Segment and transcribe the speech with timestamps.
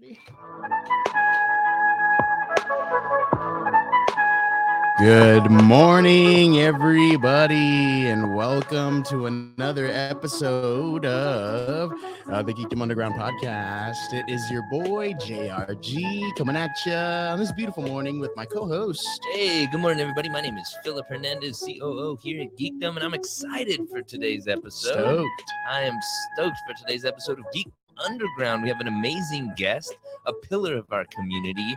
[0.00, 0.20] Ready?
[4.98, 11.92] Good morning, everybody, and welcome to another episode of
[12.30, 14.12] uh, the Geekdom Underground podcast.
[14.12, 19.20] It is your boy JRG coming at you on this beautiful morning with my co-host.
[19.32, 20.28] Hey, good morning, everybody.
[20.28, 24.92] My name is Philip Hernandez, COO here at Geekdom, and I'm excited for today's episode.
[24.92, 25.52] Stoked.
[25.68, 25.98] I am
[26.34, 27.68] stoked for today's episode of Geek
[28.04, 28.62] Underground.
[28.62, 29.96] We have an amazing guest,
[30.26, 31.74] a pillar of our community,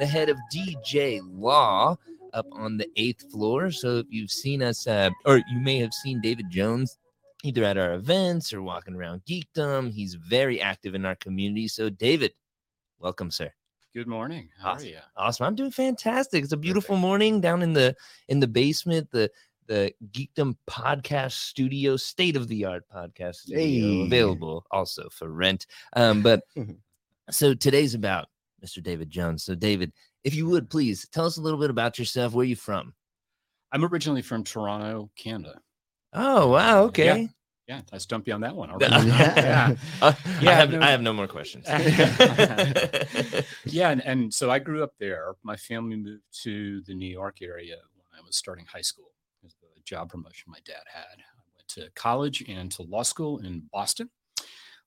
[0.00, 1.96] the head of DJ Law
[2.32, 3.70] up on the eighth floor.
[3.70, 6.98] So if you've seen us, uh, or you may have seen David Jones
[7.44, 11.68] either at our events or walking around Geekdom, he's very active in our community.
[11.68, 12.32] So, David,
[12.98, 13.52] welcome, sir.
[13.94, 14.50] Good morning.
[14.60, 14.86] How Awesome.
[14.86, 14.98] are you?
[15.16, 15.46] Awesome.
[15.46, 16.44] I'm doing fantastic.
[16.44, 17.96] It's a beautiful morning down in the
[18.28, 19.30] in the basement, the
[19.66, 24.06] the Geekdom podcast studio, state of the art podcast studio, Hey.
[24.06, 25.66] available also for rent.
[25.94, 26.42] Um, but
[27.30, 28.28] so today's about
[28.64, 28.82] Mr.
[28.82, 29.44] David Jones.
[29.44, 29.92] So David,
[30.24, 32.32] if you would please tell us a little bit about yourself.
[32.32, 32.94] Where are you from?
[33.72, 35.60] I'm originally from Toronto, Canada.
[36.12, 37.28] Oh wow, okay.
[37.68, 38.68] Yeah, I stumped you on that one.
[38.80, 38.86] Yeah.
[38.96, 39.08] already.
[39.08, 39.74] yeah.
[40.00, 41.66] Uh, Yeah, I have no- I have no more questions.
[43.64, 45.34] yeah, and, and so I grew up there.
[45.42, 49.10] My family moved to the New York area when I was starting high school.
[49.90, 51.18] It was the job promotion my dad had.
[51.20, 54.10] I went to college and to law school in Boston.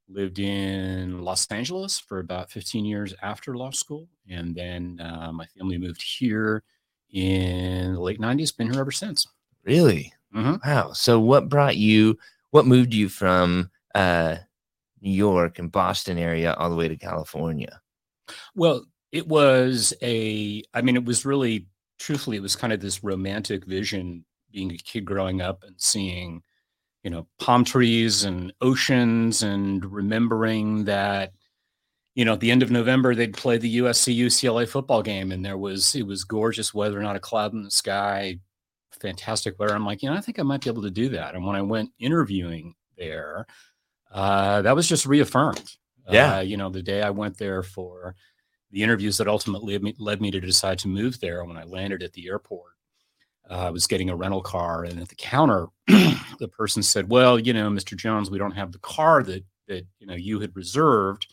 [0.08, 4.08] Lived in Los Angeles for about 15 years after law school.
[4.30, 6.64] And then uh, my family moved here
[7.12, 8.52] in the late 90s.
[8.52, 9.28] Been here ever since.
[9.64, 10.14] really?
[10.36, 10.60] Mhm.
[10.66, 10.94] Wow.
[10.94, 12.18] So what brought you
[12.52, 14.38] what moved you from uh
[15.02, 17.82] New York and Boston area all the way to California?
[18.56, 21.68] Well, it was a, I mean, it was really,
[22.00, 26.42] truthfully, it was kind of this romantic vision being a kid growing up and seeing,
[27.04, 31.34] you know, palm trees and oceans and remembering that,
[32.16, 35.46] you know, at the end of November, they'd play the USC UCLA football game and
[35.46, 38.40] there was, it was gorgeous weather, not a cloud in the sky,
[39.00, 39.76] fantastic weather.
[39.76, 41.36] I'm like, you know, I think I might be able to do that.
[41.36, 43.46] And when I went interviewing there,
[44.12, 45.78] uh, that was just reaffirmed.
[46.10, 46.38] Yeah.
[46.38, 48.16] Uh, you know, the day I went there for
[48.72, 51.44] the interviews that ultimately led me, led me to decide to move there.
[51.46, 52.74] When I landed at the airport,
[53.50, 57.40] uh, I was getting a rental car, and at the counter, the person said, "Well,
[57.40, 57.96] you know, Mr.
[57.98, 61.28] Jones, we don't have the car that that you know you had reserved.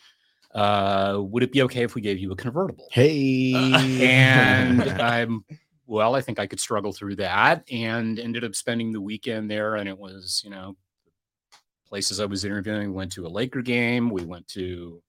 [0.55, 3.53] Uh, would it be okay if we gave you a convertible?" Hey,
[4.03, 5.45] and I'm
[5.87, 9.77] well, I think I could struggle through that and ended up spending the weekend there.
[9.77, 10.77] And it was, you know,
[11.87, 12.89] places I was interviewing.
[12.91, 14.11] We went to a Laker game.
[14.11, 15.01] We went to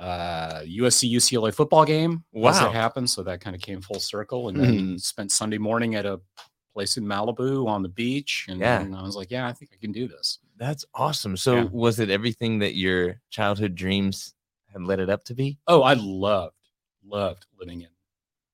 [0.00, 2.24] uh USC UCLA football game.
[2.34, 2.70] As Wow.
[2.70, 3.08] it happened.
[3.10, 4.48] So that kind of came full circle.
[4.48, 5.00] And then Mhm.
[5.00, 6.20] spent Sunday morning at a
[6.72, 8.46] place in Malibu on the beach.
[8.48, 8.80] And, Yeah.
[8.80, 10.38] and I was like, yeah, I think I can do this.
[10.56, 11.36] That's awesome.
[11.36, 11.64] So Yeah.
[11.64, 14.34] was it everything that your childhood dreams
[14.72, 15.58] had led it up to be?
[15.66, 16.54] Oh, I loved,
[17.04, 17.88] loved living in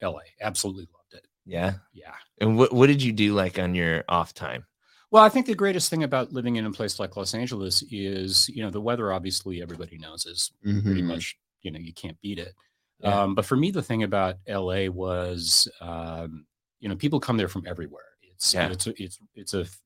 [0.00, 0.22] LA.
[0.40, 1.26] Absolutely loved it.
[1.44, 1.74] Yeah.
[1.92, 2.14] Yeah.
[2.40, 4.66] And what what did you do like on your off time?
[5.10, 8.48] Well, I think the greatest thing about living in a place like Los Angeles is,
[8.48, 9.12] you know, the weather.
[9.12, 11.06] Obviously, everybody knows is pretty Mhm.
[11.06, 12.54] much, you know, you can't beat it.
[13.00, 13.22] Yeah.
[13.22, 16.46] Um, but for me, the thing about LA was, um,
[16.80, 18.04] you know, people come there from everywhere.
[18.22, 18.68] It's Yeah.
[18.70, 19.80] it's a, it's it's a f-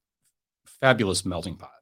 [0.67, 1.73] fabulous melting pot.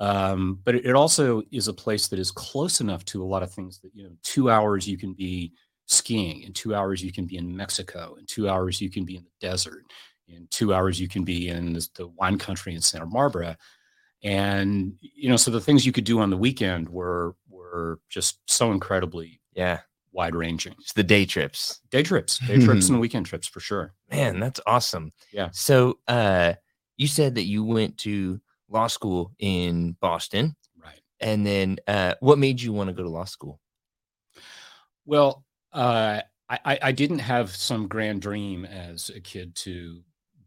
[0.00, 3.42] Um, but it, it also is a place that is close enough to a lot
[3.42, 5.52] of things that you know, two hours you can be
[5.86, 9.16] skiing, in two hours you can be in Mexico, in two hours you can be
[9.16, 9.84] in the desert,
[10.32, 13.56] in two hours you can be in this, the wine country in Santa Barbara,
[14.22, 18.38] and you know, so the things you could do on the weekend were were just
[18.46, 19.80] so incredibly Yeah.
[20.12, 20.74] wide ranging.
[20.78, 21.80] It's the day trips.
[21.90, 23.94] Day trips, day trips, and weekend trips for sure.
[24.10, 25.12] Man, that's awesome.
[25.32, 25.48] Yeah.
[25.52, 26.54] So uh
[26.96, 30.54] you said that you went to law school in Boston.
[30.82, 31.00] Right.
[31.20, 33.58] And then uh what made you want to go to law school?
[35.04, 40.02] Well, uh, I, I I didn't have some grand dream as a kid to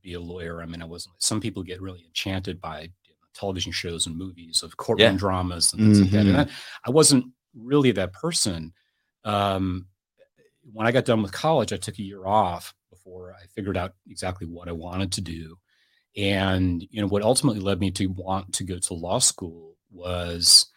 [0.05, 0.61] be a lawyer.
[0.61, 1.15] I mean, I wasn't.
[1.17, 5.17] Some people get really enchanted by you know, television shows and movies of courtroom Yeah.
[5.17, 6.25] dramas and things like that.
[6.27, 6.37] And.
[6.37, 6.47] I,
[6.85, 8.71] I wasn't really that person.
[9.23, 9.87] Um,
[10.71, 13.93] when I got done with college, I took a year off before I figured out
[14.07, 15.57] exactly what I wanted to do.
[16.17, 20.67] And you know what ultimately led me to want to go to law school was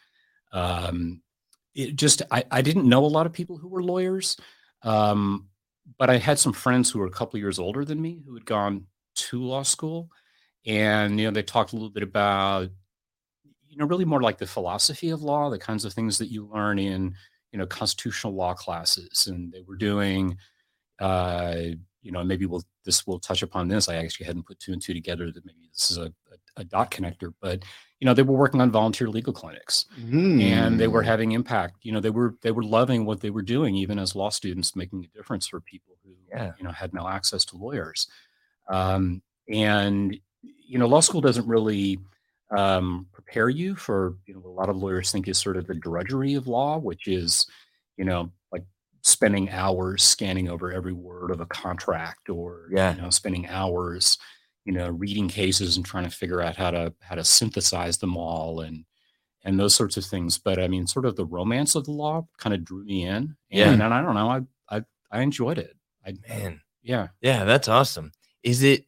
[0.53, 1.21] um,
[1.75, 4.37] it just I, I didn't know a lot of people who were lawyers,
[4.83, 5.49] um,
[5.99, 8.47] but I had some friends who were a couple years older than me who had
[8.47, 8.87] gone
[9.19, 10.11] to law school,
[10.67, 12.71] and you know they talked a little bit about
[13.69, 16.47] you know really more like the philosophy of law, the kinds of things that you
[16.47, 17.15] learn in
[17.53, 20.37] you know constitutional law classes, and they were doing
[21.01, 21.57] uh,
[22.03, 23.89] you know maybe we'll this will touch upon this.
[23.89, 26.65] I actually hadn't put two and two together that maybe this is a, a, a
[26.65, 27.65] dot connector, but
[28.01, 29.87] you know, they were working on volunteer legal clinics
[30.39, 31.07] and they were Mm.
[31.07, 31.79] having impact.
[31.83, 34.77] You know, they were they were loving what they were doing, even as law students,
[34.77, 36.53] making a difference for people who Yeah.
[36.57, 38.09] you know had no access to lawyers.
[38.69, 39.23] Um,
[39.53, 41.99] and you know, law school doesn't really
[42.57, 45.75] um, prepare you for you know a lot of lawyers think is sort of the
[45.75, 47.47] drudgery of law, which is
[47.97, 48.65] you know like
[49.03, 52.95] spending hours scanning over every word of a contract or Yeah.
[52.95, 54.19] you know spending hours
[54.65, 58.17] you know reading cases and trying to figure out how to how to synthesize them
[58.17, 58.85] all and
[59.45, 62.27] and those sorts of things but i mean sort of the romance of the law
[62.39, 63.71] kind of drew me in Yeah.
[63.73, 65.75] and, and i don't know i i, I enjoyed it
[66.07, 68.13] i Man, yeah yeah, that's awesome.
[68.43, 68.87] Is it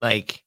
[0.00, 0.42] like,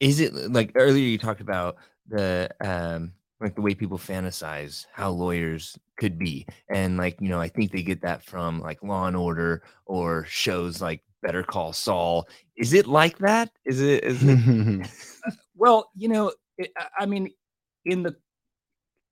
[0.00, 1.76] is it like earlier you talked about
[2.08, 7.40] the um like the way people fantasize how lawyers could be, and like you know
[7.40, 11.72] I think they get that from like Law and Order or shows like Better Call
[11.72, 12.28] Saul.
[12.56, 13.50] Is it like that?
[13.64, 14.04] Is it?
[14.04, 14.90] Is it?
[15.56, 17.30] well you know it, I- i mean
[17.86, 18.14] in the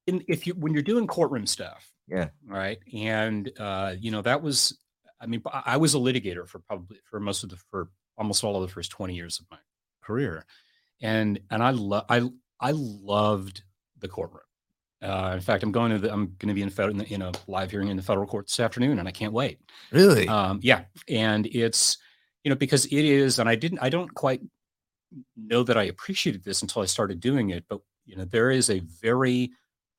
[0.07, 2.29] in if you when you're doing courtroom stuff Yeah.
[2.47, 4.79] right and uh you know that was
[5.21, 8.45] i mean i I was a litigator for probably for most of the for almost
[8.45, 9.59] all of the first 20 years of my
[10.03, 10.45] career
[11.03, 12.23] and and i love i
[12.61, 13.63] i loved
[13.99, 14.43] the courtroom
[15.03, 17.13] uh in fact i'm going to the i'm going to be in, fed- in, the,
[17.13, 19.59] in a live hearing in the federal court this afternoon and i can't wait
[19.91, 20.29] Really?
[20.29, 21.99] um yeah and it's
[22.45, 24.41] you know because it is and i didn't i don't quite
[25.37, 28.71] know that i appreciated this until i started doing it but you know there is
[28.71, 29.51] a very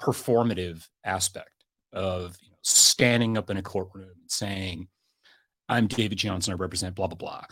[0.01, 4.87] performative aspect of you know, standing up in a courtroom and saying
[5.69, 7.43] i'm david johnson i represent blah blah blah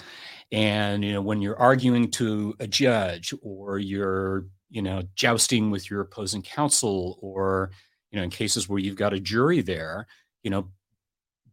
[0.52, 5.90] and you know when you're arguing to a judge or you're you know jousting with
[5.90, 7.72] your opposing counsel or
[8.12, 10.08] you know in cases where you've got a jury there
[10.44, 10.68] you know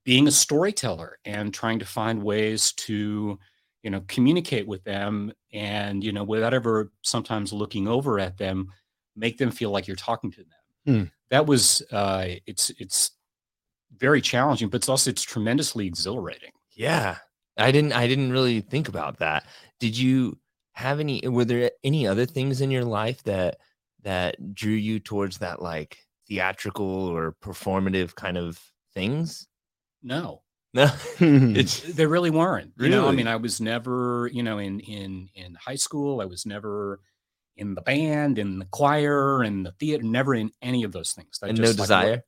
[0.05, 3.39] being a storyteller and trying to find ways to
[3.83, 8.69] you know communicate with them and you know without ever sometimes looking over at them
[9.17, 10.47] make them feel like you're talking to them
[10.87, 11.03] Hmm.
[11.31, 13.11] that was uh it's it's
[13.99, 17.19] very challenging but it's also it's tremendously exhilarating Yeah.
[17.59, 19.45] I didn't I didn't really think about that.
[19.81, 20.39] Did you
[20.73, 23.59] have any were there any other things in your life that
[24.03, 28.59] that drew you towards that like theatrical or performative kind of
[28.95, 29.47] things?
[30.03, 30.91] no No.
[31.21, 34.81] it's It's there really weren't you know i mean i was never you know in
[34.81, 37.01] in in high school i was never
[37.57, 41.39] in the band in the choir in the theater never in any of those things
[41.41, 42.25] That and no just, like, desire.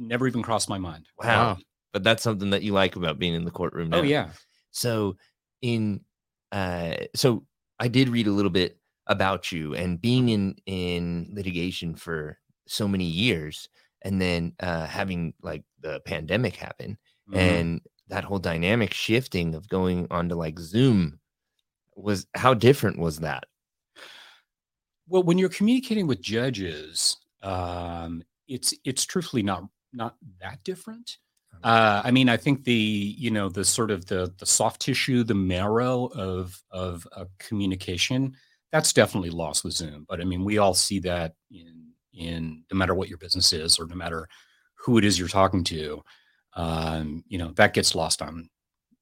[0.00, 1.26] Never even crossed my mind Wow.
[1.54, 1.58] Wow.
[1.92, 3.98] But that's something that you like about being in the courtroom now.
[3.98, 4.30] oh yeah
[4.70, 5.16] So
[5.62, 6.04] in
[6.52, 7.44] uh so
[7.78, 12.38] I did read a little bit about you and being in in litigation for
[12.68, 13.68] so many years
[14.02, 16.96] and then uh having like the pandemic happen
[17.28, 17.36] Mhm.
[17.38, 21.20] and that whole dynamic shifting of going onto like Zoom
[21.96, 23.44] was how different was that?
[25.06, 31.18] well when you're communicating with judges um it's it's truthfully not not that different.
[31.64, 32.72] Uh i mean i think the
[33.18, 38.34] you know the sort of the the soft tissue the marrow of of uh, communication
[38.72, 40.06] that's definitely lost with zoom.
[40.08, 43.78] But i mean we all see that in in no matter what your business is
[43.78, 44.28] or no matter
[44.76, 46.02] who it is you're talking to
[46.54, 48.48] um you know that gets lost on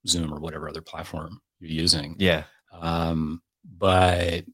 [0.06, 2.16] zoom or whatever other platform you're using.
[2.18, 2.44] Yeah.
[2.72, 3.42] um,
[3.78, 4.44] but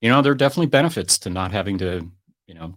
[0.00, 2.10] you know, there are definitely benefits to not having to,
[2.46, 2.74] you know,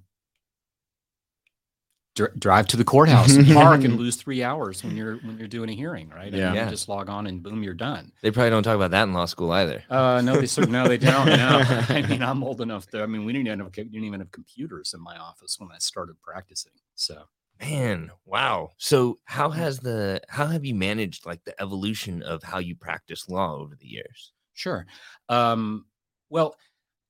[2.16, 5.48] dr- drive to the courthouse and park and lose three hours when you're when you're
[5.48, 6.28] doing a hearing, right?
[6.28, 6.50] And Yeah.
[6.52, 6.70] you Yeah.
[6.70, 8.12] just log on and boom, you're done.
[8.22, 9.84] They probably don't talk about that in law school either.
[9.90, 11.28] Uh, no, they cer- no, they don't.
[11.28, 12.88] No, I mean, I'm old enough.
[12.92, 15.70] To, I mean, we didn't even have, didn't even have computers in my office when
[15.72, 16.72] I started practicing.
[16.96, 17.24] So
[17.62, 18.72] Man, wow.
[18.78, 23.30] So how has the how have you managed like the evolution of how you practice
[23.30, 24.34] law over the years?
[24.54, 24.86] Sure.
[25.30, 25.86] Um,
[26.30, 26.56] well,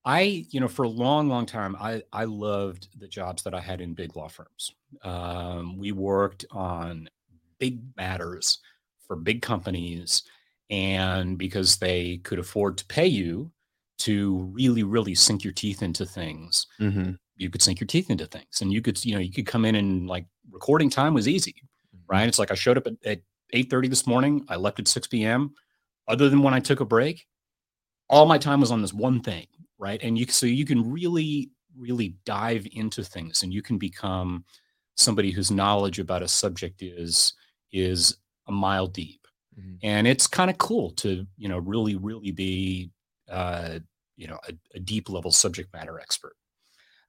[0.05, 3.59] I, you know, for a long, long time, I I loved the jobs that I
[3.59, 4.71] had in big law firms.
[5.03, 7.09] Um, we worked on
[7.57, 8.59] big matters
[9.07, 10.23] for big companies,
[10.69, 13.51] and because they could afford to pay you
[13.99, 17.17] to really, really sink your teeth into things, Mhm.
[17.37, 19.65] you could sink your teeth into things, and you could, you know, you could come
[19.65, 21.55] in and like recording time was easy
[22.07, 22.27] right?
[22.27, 23.21] It's like I showed up at, at
[23.53, 24.45] 8:30 this morning.
[24.47, 25.55] I left at 6 p.m.
[26.07, 27.25] Other than when I took a break,
[28.09, 29.47] all my time was on this one thing,
[29.77, 30.01] right?
[30.03, 34.45] And you so you can really, really dive into things and you can become
[34.95, 37.33] somebody whose knowledge about a subject is
[37.71, 38.17] is
[38.47, 39.27] a mile deep.
[39.59, 39.79] Mhm.
[39.83, 42.91] And it's kind of cool to, you know, really, really be
[43.29, 43.79] uh,
[44.17, 46.35] you know, a, a deep level subject matter expert.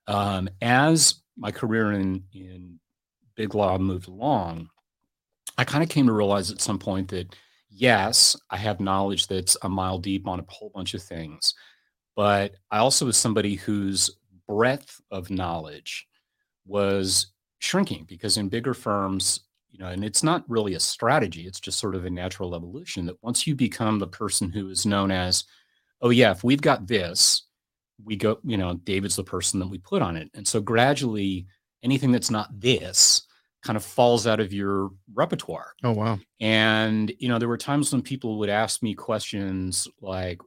[0.07, 2.79] Um, as my career in in
[3.35, 4.69] big law moved along,
[5.57, 7.35] I kind of came to realize at some point that
[7.69, 11.53] yes, I have knowledge that's a mile deep on a whole bunch of things,
[12.17, 14.09] but I also was somebody whose
[14.47, 16.07] breadth of knowledge
[16.65, 17.27] was
[17.59, 21.79] shrinking because in bigger firms, you know, and it's not really a strategy, it's just
[21.79, 25.43] sort of a natural evolution that once you become the person who is known as,
[26.01, 27.43] oh, yeah, if we've got this,
[28.03, 30.31] we go, you know, David's the person that we put on it.
[30.33, 31.45] And so gradually,
[31.83, 33.27] anything that's not this
[33.63, 35.73] kind of falls out of your repertoire.
[35.83, 36.17] Oh wow.
[36.39, 40.41] And, you know, there were times when people would ask me questions like,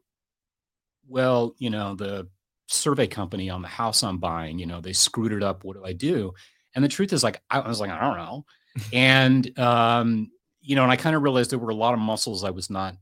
[1.11, 2.29] well, you know, the
[2.69, 5.65] survey company on the house I'm buying, you know, they screwed it up.
[5.65, 6.33] What do I do?
[6.75, 8.45] And the truth is, like, I was like, I don't know.
[8.93, 10.31] and, um,
[10.63, 12.71] you know, and I kind of realized there were a lot of muscles I was
[12.71, 12.95] not,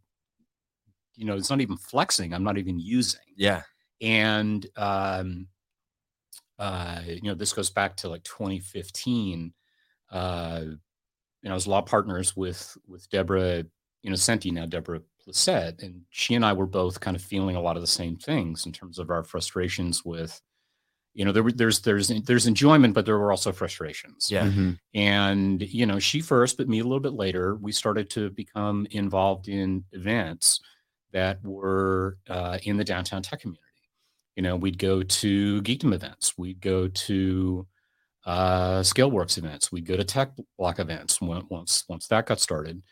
[1.17, 3.21] you know, it's not even flexing, I'm not even using.
[3.37, 3.62] Yeah.
[4.00, 5.49] And, um,
[6.59, 9.53] uh, you know, this goes back to like 2015.
[10.11, 10.79] Uh, you
[11.45, 13.65] know, I was law partners with with Deborah
[14.05, 17.77] Innocenti, now Deborah Plessette, and she and I were both kind of feeling a lot
[17.77, 20.41] of the same things in terms of our frustrations with,
[21.15, 24.31] you know, there were, there's there's there's enjoyment, but there were also frustrations.
[24.31, 24.47] Yeah.
[24.47, 24.79] Mhm.
[24.95, 27.57] And you know, she first, but me a little bit later.
[27.57, 30.61] We started to become involved in events
[31.13, 33.63] that were uh, in the downtown tech community.
[34.37, 36.35] You know, we'd go to Geekdom events.
[36.39, 37.67] We'd go to
[38.25, 39.73] uh, ScaleWorks events.
[39.73, 42.83] We'd go to Tech Bloc events once once that got started,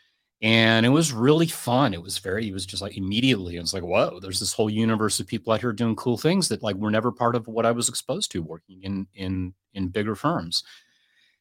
[0.41, 1.93] and it was really fun.
[1.93, 2.47] It was very.
[2.47, 3.55] It was just like immediately.
[3.55, 6.47] It was like, whoa, there's this whole universe of people out here doing cool things
[6.49, 9.87] that like were never part of what I was exposed to working in in in
[9.87, 10.63] bigger firms.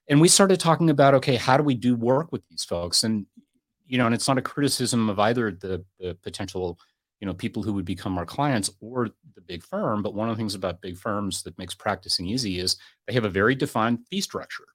[0.09, 3.05] And we started talking about, okay, how do we do work with these folks?
[3.05, 3.26] And
[3.87, 6.79] you know, and it's not a criticism of either the the potential
[7.21, 10.37] you know people who would become our clients or the big firm but one of
[10.37, 12.76] the things about big firms that makes practicing easy is
[13.07, 14.67] they have a very defined fee structure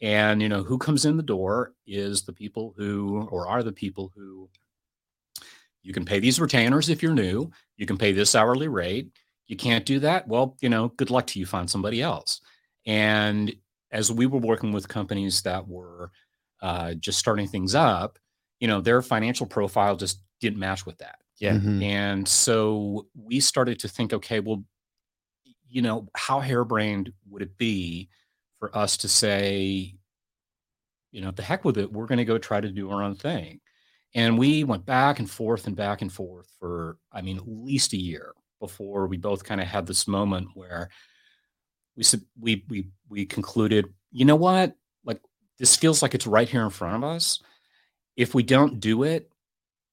[0.00, 3.72] and you know who comes in the door is the people who or are the
[3.72, 4.48] people who
[5.82, 7.50] you can pay these retainers if you're new.
[7.76, 9.10] You can pay this hourly rate.
[9.46, 10.26] You can't do that?
[10.28, 12.40] Well you know good luck to you find somebody else.
[12.86, 13.54] And
[13.92, 16.10] as we were working with companies that were
[16.62, 18.18] uh, just starting things up
[18.60, 21.16] you know their financial profile just didn't match with that.
[21.38, 21.54] Yeah.
[21.54, 21.82] Mhm.
[21.82, 24.64] and so we started to think, okay, well,
[25.68, 28.08] you know, how harebrained would it be
[28.64, 29.94] for us to say,
[31.12, 33.14] you know, the heck with it, we're going to go try to do our own
[33.14, 33.60] thing.
[34.14, 37.92] And we went back and forth and back and forth for, I mean, at least
[37.92, 40.88] a year before we both kind of had this moment where
[41.94, 44.74] we said, we, we, we concluded, you know what?
[45.04, 45.20] Like,
[45.58, 47.42] this feels like it's right here in front of us.
[48.16, 49.30] If we don't do it,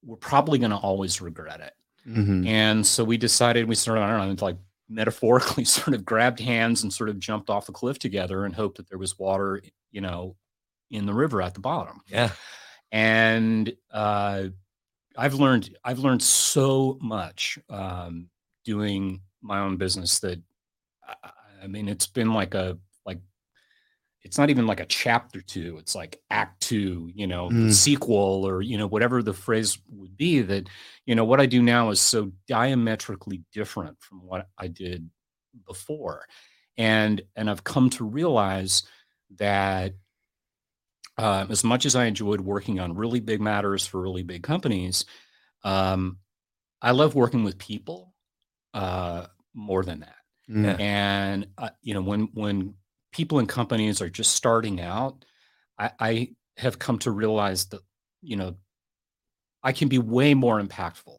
[0.02, 1.74] we're probably going to always regret it.
[2.08, 2.46] Mhm.
[2.46, 4.56] And so we decided we started, I don't know, it's like
[4.88, 8.76] metaphorically sort of grabbed hands and sort of jumped off a cliff together and hoped
[8.76, 10.36] that there was water, you know,
[10.90, 12.00] in the river at the bottom.
[12.08, 12.30] Yeah.
[12.90, 14.44] And uh,
[15.16, 18.28] I've learned, I've learned so much um,
[18.64, 20.40] doing my own business that,
[21.06, 21.30] I,
[21.64, 22.76] I mean, it's been like a,
[24.22, 25.76] it's not even like a chapter two.
[25.78, 27.72] It's like act two, you know, Mm.
[27.72, 30.68] sequel or, you know, whatever the phrase would be that,
[31.06, 35.10] you know, what I do now is so diametrically different from what I did
[35.66, 36.26] before.
[36.76, 38.84] And, and I've come to realize
[39.38, 39.94] that
[41.18, 45.04] um, as much as I enjoyed working on really big matters for really big companies,
[45.64, 46.18] um,
[46.80, 48.14] I love working with people
[48.72, 50.16] uh, more than that.
[50.48, 50.80] Mm.
[50.80, 52.74] And uh, you know, when when
[53.12, 55.24] people and companies are just starting out,
[55.78, 57.80] I, I have come to realize that
[58.22, 58.56] you know
[59.62, 61.18] I can be way more impactful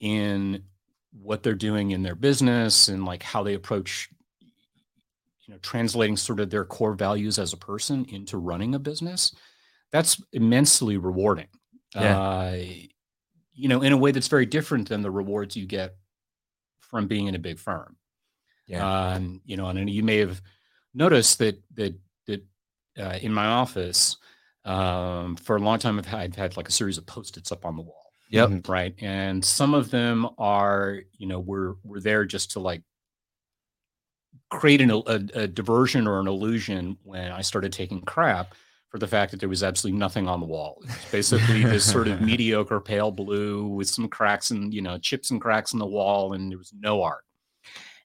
[0.00, 0.64] in
[1.12, 4.08] what they're doing in their business and like how they approach
[4.40, 9.34] you know translating sort of their core values as a person into running a business
[9.90, 11.48] that's immensely rewarding
[11.94, 12.18] Yeah.
[12.18, 12.62] uh,
[13.54, 15.96] you know in a way that's very different than the rewards you get
[16.80, 17.96] from being in a big firm
[18.66, 19.14] Yeah.
[19.14, 20.40] um, you know and you may have
[20.94, 21.94] noticed that that
[22.26, 22.44] that
[22.98, 24.16] uh, in my office
[24.64, 27.64] um, for a long time I've had, I've had like a series of post-its up
[27.64, 28.48] on the wall Yep.
[28.50, 28.68] Mhm.
[28.68, 32.82] right and some of them are you know we're we're there just to like
[34.50, 38.54] create an, a, a diversion or an illusion when i started taking crap
[38.90, 41.84] for the fact that there was absolutely nothing on the wall it was basically this
[41.90, 45.78] sort of mediocre pale blue with some cracks and you know chips and cracks in
[45.78, 47.24] the wall and there was no art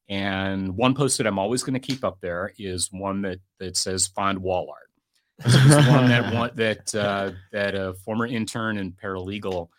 [0.10, 3.78] and one post that i'm always going to keep up there is one that that
[3.78, 4.90] says find wall art
[5.46, 9.70] this was one that one that uh, that a former intern and paralegal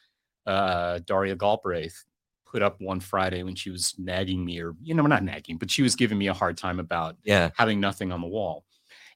[0.47, 2.05] uh, Daria Galbraith
[2.45, 5.71] put up one Friday when she was nagging me, or you know, not nagging, but
[5.71, 7.51] she was giving me a hard time about Yeah.
[7.57, 8.65] having nothing on the wall.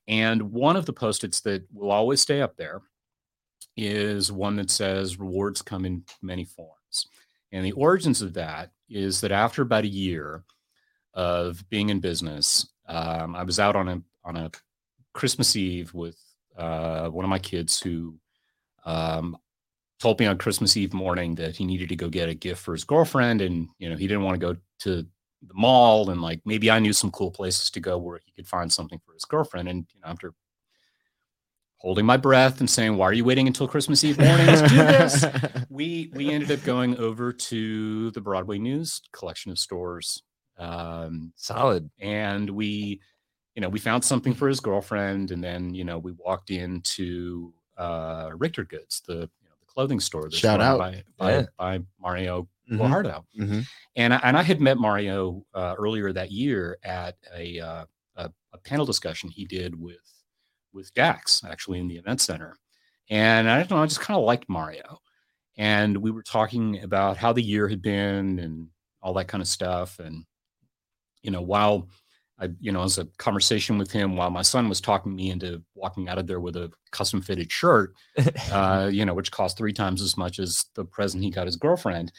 [0.07, 2.81] And one of the post-its that will always stay up there
[3.77, 7.07] is one that says rewards come in many forms.
[7.53, 10.45] And the origins of that is that after about a year,
[11.19, 12.69] of being in business.
[12.87, 14.51] Um, I was out on a on a
[15.13, 16.17] Christmas Eve with
[16.57, 18.15] uh, one of my kids who
[18.87, 19.37] um,
[19.99, 22.73] told me on Christmas Eve morning that he needed to go get a gift for
[22.73, 25.03] his girlfriend, and you know he didn't want to go to
[25.43, 28.47] the mall, and like maybe I knew some cool places to go where he could
[28.47, 29.69] find something for his girlfriend.
[29.69, 30.35] And you know after
[31.79, 34.77] holding my breath and saying, "Why are you waiting until Christmas Eve morning to do
[34.77, 35.25] this?"
[35.69, 40.23] we we ended up going over to the Broadway News collection of stores,
[40.59, 41.91] um, Solid.
[42.01, 43.01] and we,
[43.55, 47.53] you know, we found something for his girlfriend, and then you know we walked into
[47.77, 50.23] uh, Richter Goods, the you know the clothing store.
[50.25, 50.79] that's Shout out.
[50.79, 51.47] by by, Yeah.
[51.59, 53.67] by Mario Mhm, Guajardo mhm.
[53.97, 57.87] and I, and I had met Mario uh, earlier that year at a, uh,
[58.17, 59.97] a a panel discussion he did with
[60.75, 62.57] with Dax actually in the event center,
[63.09, 65.01] and I don't know I just kind of liked Mario,
[65.57, 68.69] and we were talking about how the year had been and
[69.01, 70.27] all that kind of stuff, and
[71.29, 71.89] you know while
[72.41, 75.63] I you know as a conversation with him while my son was talking me into
[75.75, 77.95] walking out of there with a custom fitted shirt
[78.53, 81.57] uh, you know, which cost three times as much as the present he got his
[81.57, 82.13] girlfriend.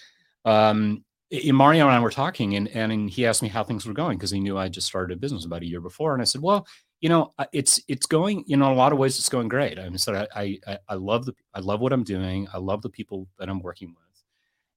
[0.45, 3.93] Um, i- Mario and I were talking, and and he asked me how things were
[3.93, 6.25] going because he knew I just started a business about a year before, and I
[6.25, 6.67] said, well,
[7.01, 9.79] you know, it's it's going, you know, in a lot of ways, it's going great.
[9.79, 12.47] I mean, so I I I love the I love what I'm doing.
[12.53, 14.23] I love the people that I'm working with,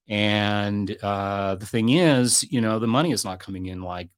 [0.08, 4.08] and uh, the thing is, you know, the money is not coming in like,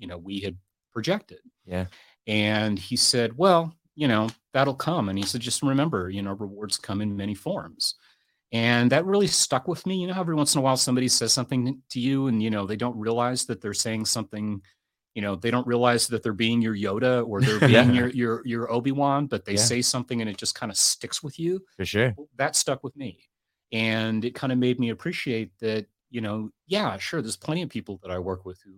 [0.00, 0.56] you know, we had
[0.92, 1.38] projected.
[1.64, 1.86] Yeah.
[2.26, 5.08] And he said, well, you know, that'll come.
[5.08, 7.94] And he said, just remember, you know, rewards come in many forms.
[8.52, 10.00] And that really stuck with me.
[10.00, 12.66] You know, every once in a while somebody says something to you and, you know,
[12.66, 14.60] they don't realize that they're saying something,
[15.14, 17.84] you know, they don't realize that they're being your Yoda or they're Yeah.
[17.84, 19.58] being your, your, your Obi-Wan, but they Yeah.
[19.60, 22.14] say something and it just kind of sticks with you For sure.
[22.36, 23.20] that stuck with me
[23.72, 27.68] and it kind of made me appreciate that you know yeah sure there's plenty of
[27.68, 28.72] people that i work with who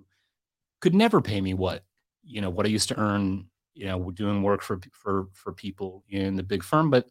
[0.83, 1.85] could never pay me what
[2.23, 6.05] you know what i used to earn you know doing work for for for people
[6.11, 7.07] in the big firm but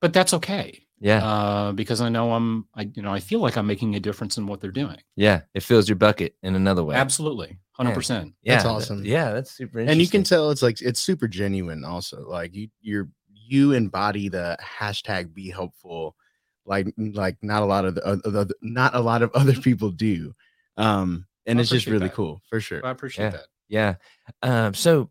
[0.00, 0.66] but that's okay
[1.00, 1.22] Yeah.
[1.24, 4.38] uh because i know i'm i you know i feel like i'm making a difference
[4.38, 5.40] in what they're doing Yeah.
[5.54, 6.96] It fills your bucket in another way.
[6.96, 8.54] absolutely 100% Yeah.
[8.54, 9.04] That's that- awesome.
[9.04, 9.32] yeah.
[9.32, 13.08] That's super and you can tell it's like it's super genuine also like you you're
[13.48, 16.16] you embody the hashtag be helpful
[16.64, 16.86] like
[17.22, 20.34] like not a lot of the, oth- oth- not a lot of other people do
[20.78, 22.14] um and I it's just really that.
[22.14, 23.30] cool for sure i appreciate Yeah.
[23.32, 23.94] that Yeah.
[24.42, 25.10] Um, so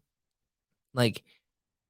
[0.94, 1.24] like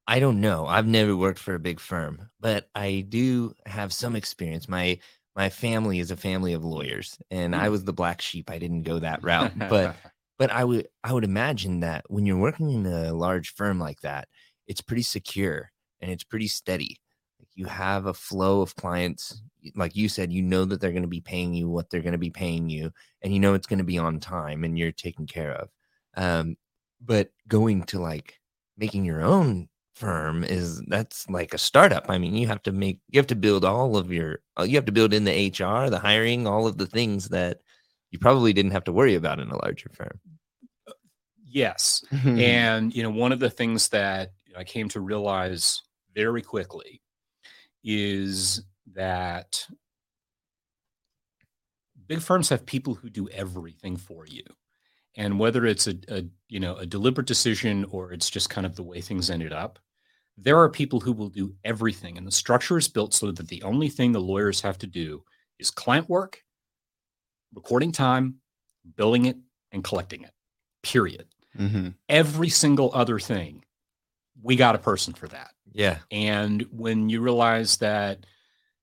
[0.08, 0.66] I don't know.
[0.66, 4.68] I've never worked for a big firm, but I do have some experience.
[4.68, 4.98] My
[5.36, 7.72] my family is a family of lawyers, and I Mm.
[7.72, 8.50] was the black sheep.
[8.50, 9.52] I didn't go that route.
[9.68, 9.96] but
[10.38, 14.00] but I would I would imagine that when you're working in a large firm like
[14.02, 14.28] that,
[14.66, 16.98] it's pretty secure and it's pretty steady.
[17.56, 19.42] Like you have a flow of clients.
[19.74, 22.12] Like you said, you know that they're going to be paying you what they're going
[22.12, 22.92] to be paying you,
[23.22, 25.68] and you know it's going to be on time and you're taken care of.
[26.16, 26.56] Um,
[27.00, 28.40] but going to like
[28.76, 32.06] making your own firm is that's like a startup.
[32.08, 34.76] I mean, you have to make you have to build all of your uh, you
[34.76, 37.60] have to build in the HR, the hiring, all of the things that
[38.10, 40.20] you probably didn't have to worry about in a larger firm.
[41.44, 42.38] yes Mm-hmm.
[42.38, 45.82] And you know, one of the things that I came to realize
[46.14, 47.02] very quickly
[47.86, 48.62] is
[48.94, 49.66] that
[52.06, 54.42] big firms have people who do everything for you.
[55.16, 58.76] And whether it's a, a you know a deliberate decision or it's just kind of
[58.76, 59.78] the way things ended up,
[60.38, 62.18] there are people who will do everything.
[62.18, 65.24] And the structure is built so that the only thing the lawyers have to do
[65.58, 66.42] is client work,
[67.54, 68.36] recording time,
[68.96, 69.36] billing it,
[69.72, 70.32] and collecting it.
[70.82, 71.94] Period Mhm.
[72.08, 73.64] every single other thing,
[74.42, 75.52] we got a person for that.
[75.76, 75.98] Yeah.
[76.10, 78.24] And when you realize that,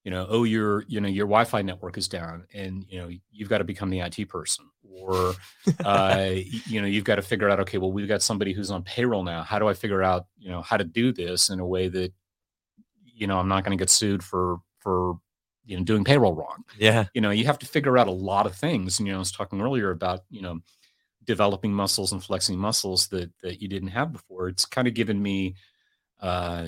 [0.04, 3.48] you know, oh, your, you know, your Wi-Fi network is down, and you know, you've
[3.48, 5.34] got to become the IT person, or,
[5.84, 6.30] uh,
[6.66, 9.24] you know, you've got to figure out, okay, well, we've got somebody who's on payroll
[9.24, 9.42] now.
[9.42, 12.12] How do I figure out, you know, how to do this in a way that,
[13.04, 15.18] you know, I'm not going to get sued for for
[15.64, 17.06] you know doing payroll wrong yeah.
[17.14, 19.18] you know you have to figure out a lot of things and you know i
[19.18, 20.60] was talking earlier about you know
[21.24, 25.22] developing muscles and flexing muscles that that you didn't have before it's kind of given
[25.22, 25.54] me
[26.20, 26.66] uh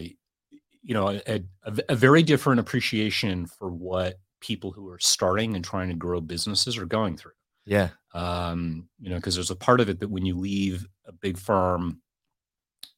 [0.83, 5.65] you know a, a, a very different appreciation for what people who are starting and
[5.65, 7.33] trying to grow businesses are going through
[7.65, 7.89] Yeah.
[8.15, 11.39] um you know because there's a part of it that when you leave a big
[11.39, 12.01] firm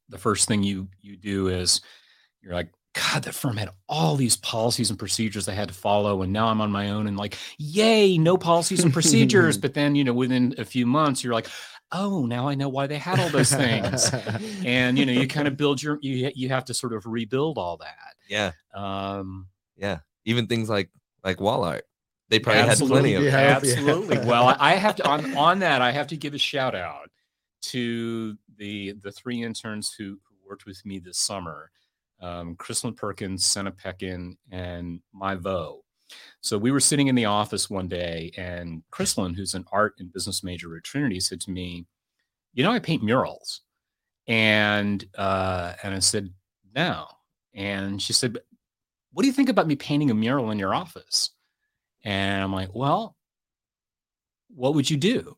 [0.09, 1.81] the first thing you you do is
[2.43, 6.23] you're like god that firm had all these policies and procedures i had to follow
[6.23, 9.95] and now i'm on my own and like yay no policies and procedures but then
[9.95, 11.49] you know within a few months you're like
[11.93, 14.11] oh now i know why they had all those things
[14.65, 17.57] and you know you kind of build your you you have to sort of rebuild
[17.59, 18.53] all that Yeah.
[18.75, 19.99] um Yeah.
[20.25, 20.91] Even things like
[21.25, 21.85] like wall art.
[22.29, 23.25] They probably had plenty of.
[23.25, 23.77] Absolutely.
[23.79, 23.81] Yeah.
[23.87, 24.19] Absolutely.
[24.19, 25.81] Well, I I have to on on that.
[25.81, 27.09] I have to give a shout out
[27.63, 31.71] to the the three interns who, who worked with me this summer,
[32.21, 35.85] um, Chrislyn Perkins, Senna Peckin, and Mai Vo.
[36.41, 40.13] So we were sitting in the office one day, and Chrislyn, who's an art and
[40.13, 41.87] business major at Trinity, said to me,
[42.55, 43.63] "You know, I paint murals,"
[44.29, 46.33] and uh, and I said,
[46.75, 47.07] "No,"
[47.55, 48.39] and she said,
[49.13, 51.31] "What do you think about me painting a mural in your office?"
[52.05, 53.17] And I'm like, "Well."
[54.55, 55.37] what would you do?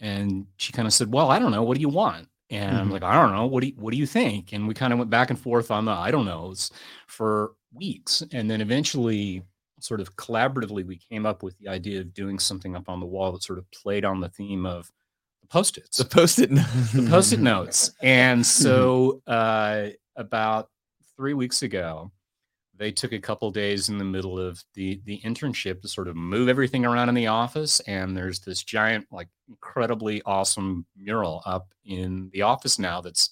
[0.00, 1.62] And she kind of said, well, I don't know.
[1.62, 2.28] What do you want?
[2.50, 2.92] And I'm Mhm.
[2.92, 3.46] like, I don't know.
[3.46, 4.52] What do you, what do you think?
[4.52, 6.70] And we kind of went back and forth on the I don't knows
[7.08, 8.22] for weeks.
[8.32, 9.44] And then eventually,
[9.80, 13.06] sort of collaboratively, we came up with the idea of doing something up on the
[13.06, 14.90] wall that sort of played on the theme of
[15.42, 16.50] the post-its The post-it.
[16.50, 17.92] the post-it notes.
[18.02, 20.70] And so uh, about
[21.16, 22.10] three weeks ago,
[22.78, 26.16] they took a couple days in the middle of the the internship to sort of
[26.16, 27.80] move everything around in the office.
[27.80, 33.30] And there's this giant, like incredibly awesome mural up in the office now that's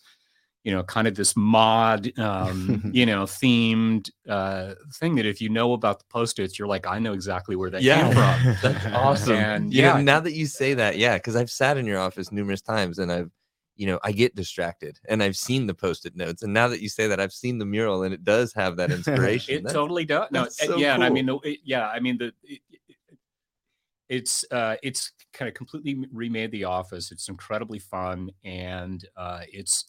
[0.65, 5.49] you know kind of this mod um you know themed uh thing that if you
[5.51, 9.37] know about the post-its you're like i know exactly where that came from That's awesome.
[9.37, 10.03] And you know, yeah.
[10.03, 13.11] now that you say that, yeah, because I've sat in your office numerous times and
[13.13, 13.31] I've,
[13.77, 16.43] you know, I get distracted and I've seen the post-it notes.
[16.43, 18.91] And now that you say that, I've seen the mural and it does have that
[18.99, 19.55] inspiration.
[19.57, 20.29] It That- totally does.
[20.31, 22.33] No, uh, so yeah, and I mean, the, it- yeah, I mean the.
[22.45, 22.61] It-
[24.11, 27.11] it's uh, it's kind of completely remade the office.
[27.11, 29.87] It's incredibly fun, and uh, it's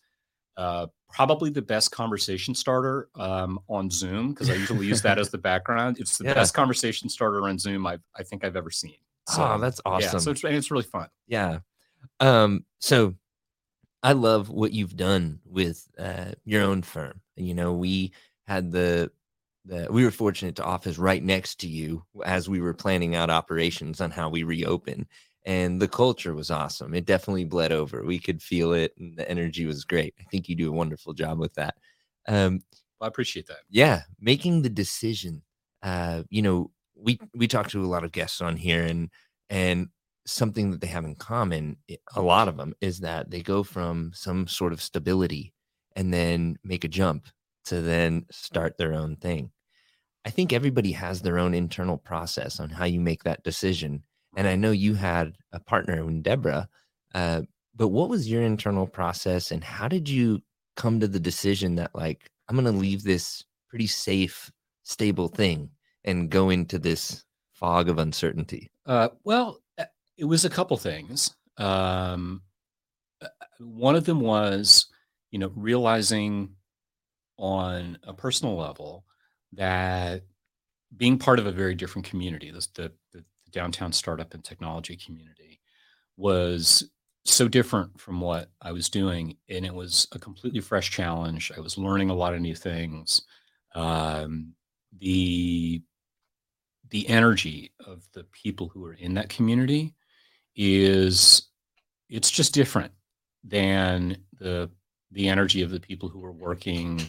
[0.58, 5.30] uh, probably the best conversation starter um, on Zoom because I usually use that as
[5.30, 5.98] the background.
[6.00, 6.34] It's the Yeah.
[6.34, 8.96] best conversation starter on Zoom I I think I've ever seen.
[9.38, 10.10] oh, that's awesome.
[10.14, 11.08] yeah, so it's and it's really fun.
[11.28, 11.60] Yeah.
[12.20, 13.16] Um, so
[14.04, 17.22] I love what you've done with uh, your own firm.
[17.36, 18.12] You know, we
[18.48, 19.12] had the,
[19.66, 23.32] the, we were fortunate to office right next to you as we were planning out
[23.32, 25.08] operations on how we reopen.
[25.46, 26.94] And the culture was awesome.
[26.96, 28.04] It definitely bled over.
[28.04, 30.16] We could feel it, and the energy was great.
[30.20, 31.76] I think you do a wonderful job with that.
[32.28, 32.62] Um,
[33.02, 33.60] I appreciate that.
[33.70, 35.44] yeah making the decision
[35.84, 39.10] uh you know we we talk to a lot of guests on here and
[39.50, 39.90] and
[40.26, 41.78] something that they have in common
[42.16, 45.54] a lot of them is that they go from some sort of stability
[45.96, 47.28] and then make a jump
[47.66, 49.52] to then start their own thing
[50.26, 54.02] i think everybody has their own internal process on how you make that decision
[54.36, 56.68] and i know you had a partner in deborah
[57.14, 57.42] uh,
[57.76, 60.42] but what was your internal process and how did you
[60.76, 64.52] come to the decision that like i'm going to leave this pretty safe
[64.84, 65.70] stable thing
[66.04, 69.86] and go into this fog of uncertainty Uh, well, uh,
[70.18, 71.36] it was a couple things.
[71.58, 72.42] Um,
[73.22, 73.28] uh,
[73.60, 74.88] one of them was,
[75.32, 76.50] you know, realizing
[77.38, 79.06] on a personal level
[79.54, 80.24] that
[80.96, 83.24] being part of a very different community, the, the
[83.56, 85.62] downtown startup and technology community,
[86.18, 86.92] was
[87.24, 91.52] so different from what I was doing, and it was a completely fresh challenge.
[91.58, 93.24] I was learning a lot of new things.
[93.74, 94.54] Um,
[95.00, 95.82] the
[96.90, 99.96] the energy of the people who are in that community
[100.56, 101.50] is
[102.10, 102.94] it's just different
[103.44, 104.70] than the
[105.12, 107.02] the energy of the people who are working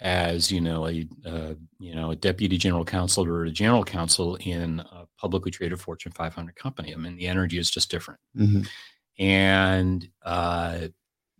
[0.00, 4.36] as you know a uh, you know a deputy general counsel or a general counsel
[4.36, 6.92] in a publicly traded Fortune 500 company.
[6.92, 8.66] I mean, the energy is just different Mhm.
[9.18, 10.78] and uh,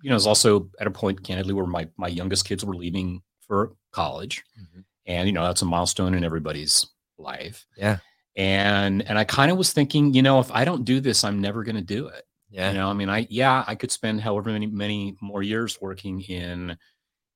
[0.02, 2.74] you know, I was also at a point, candidly, where my my youngest kids were
[2.76, 4.84] leaving for college, Mhm.
[5.06, 6.86] and you know, that's a milestone in everybody's
[7.18, 7.66] life.
[7.76, 7.98] Yeah.
[8.36, 11.40] And and I kind of was thinking, you know, if I don't do this, I'm
[11.40, 12.24] never going to do it.
[12.50, 15.80] yeah You know, I mean, I yeah, I could spend however many many more years
[15.80, 16.76] working in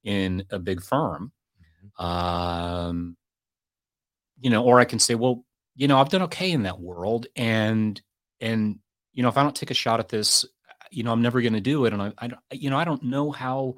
[0.04, 1.32] in a big firm,
[1.98, 3.16] um,
[4.40, 5.44] you know, or I can say, well,
[5.76, 8.00] you know, I've done okay in that world, and
[8.40, 8.78] and
[9.12, 10.44] you know, if I don't take a shot at this,
[10.90, 12.84] you know, I'm never going to do it, and I, I don't, you know, I
[12.84, 13.76] don't know how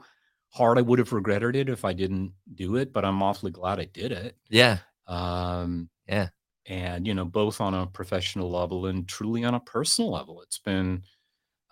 [0.51, 3.79] hard I would have regretted it if I didn't do it, but I'm awfully glad
[3.81, 4.37] I did it.
[4.49, 6.29] yeah Um, Yeah.
[6.67, 10.59] and you know, both on a professional level and truly on a personal level, it's
[10.59, 11.03] been,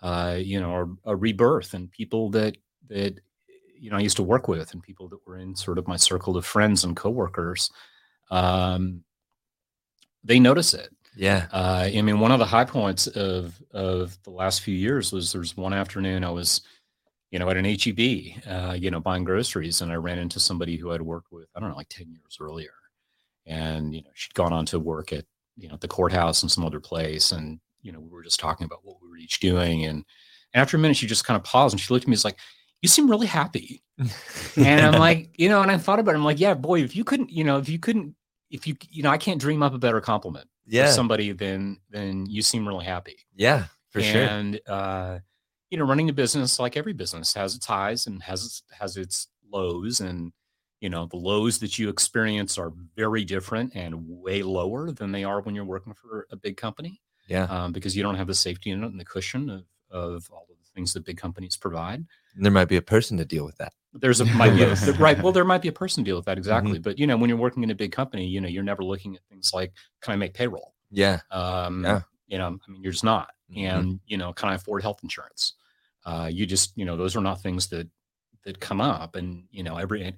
[0.01, 2.57] uh, you know, a, a rebirth, and people that
[2.89, 3.19] that
[3.79, 5.97] you know I used to work with, and people that were in sort of my
[5.97, 7.69] circle of friends and coworkers,
[8.31, 9.03] um,
[10.23, 10.89] they notice it.
[11.15, 11.47] yeah.
[11.51, 15.31] Uh, I mean, one of the high points of of the last few years was
[15.31, 16.61] there's one afternoon I was,
[17.31, 20.77] you know, at an HEB, uh, you know, buying groceries, and I ran into somebody
[20.77, 22.73] who I'd worked with, I don't know, like ten years earlier,
[23.45, 25.25] and you know, she'd gone on to work at
[25.57, 28.65] you know the courthouse and some other place, and you know, we were just talking
[28.65, 30.03] about what we were each doing, and,
[30.53, 32.25] and after a minute, she just kind of paused and she looked at me, it's
[32.25, 32.39] like,
[32.85, 33.81] you seem really happy,
[34.57, 36.19] and I'm like, you know, and I thought about it.
[36.19, 38.15] I'm like, yeah, boy, if you couldn't, you know, if you couldn't,
[38.51, 40.91] if you, you know, I can't dream up a better compliment Yeah.
[40.91, 43.17] somebody, then then you seem really happy.
[43.35, 43.65] yeah.
[43.89, 44.21] For sure.
[44.23, 45.19] and uh,
[45.71, 48.97] you know, running a business like every business has its highs and has its, has
[48.97, 50.31] its lows, and
[50.81, 55.23] you know, the lows that you experience are very different and way lower than they
[55.23, 57.45] are when you're working for a big company Yeah.
[57.45, 60.54] um, because you don't have the safety net and the cushion of of all of
[60.54, 62.05] the things that big companies provide.
[62.35, 63.73] There might be a person to deal with that.
[63.93, 65.21] There's a might be a- right.
[65.21, 66.39] Well, there might be a person to deal with that Mm-hmm.
[66.39, 68.83] exactly, but you know, when you're working in a big company, you know, you're never
[68.83, 70.73] looking at things like, can I make payroll?
[70.91, 71.21] Yeah.
[71.31, 72.01] Um, Yeah.
[72.27, 73.29] You know, I mean, you're just not.
[73.51, 73.63] Mhm.
[73.69, 75.53] And you know, can I afford health insurance?
[76.05, 77.87] Uh, you just, you know, those are not things that
[78.43, 79.15] that come up.
[79.15, 80.13] And you know, every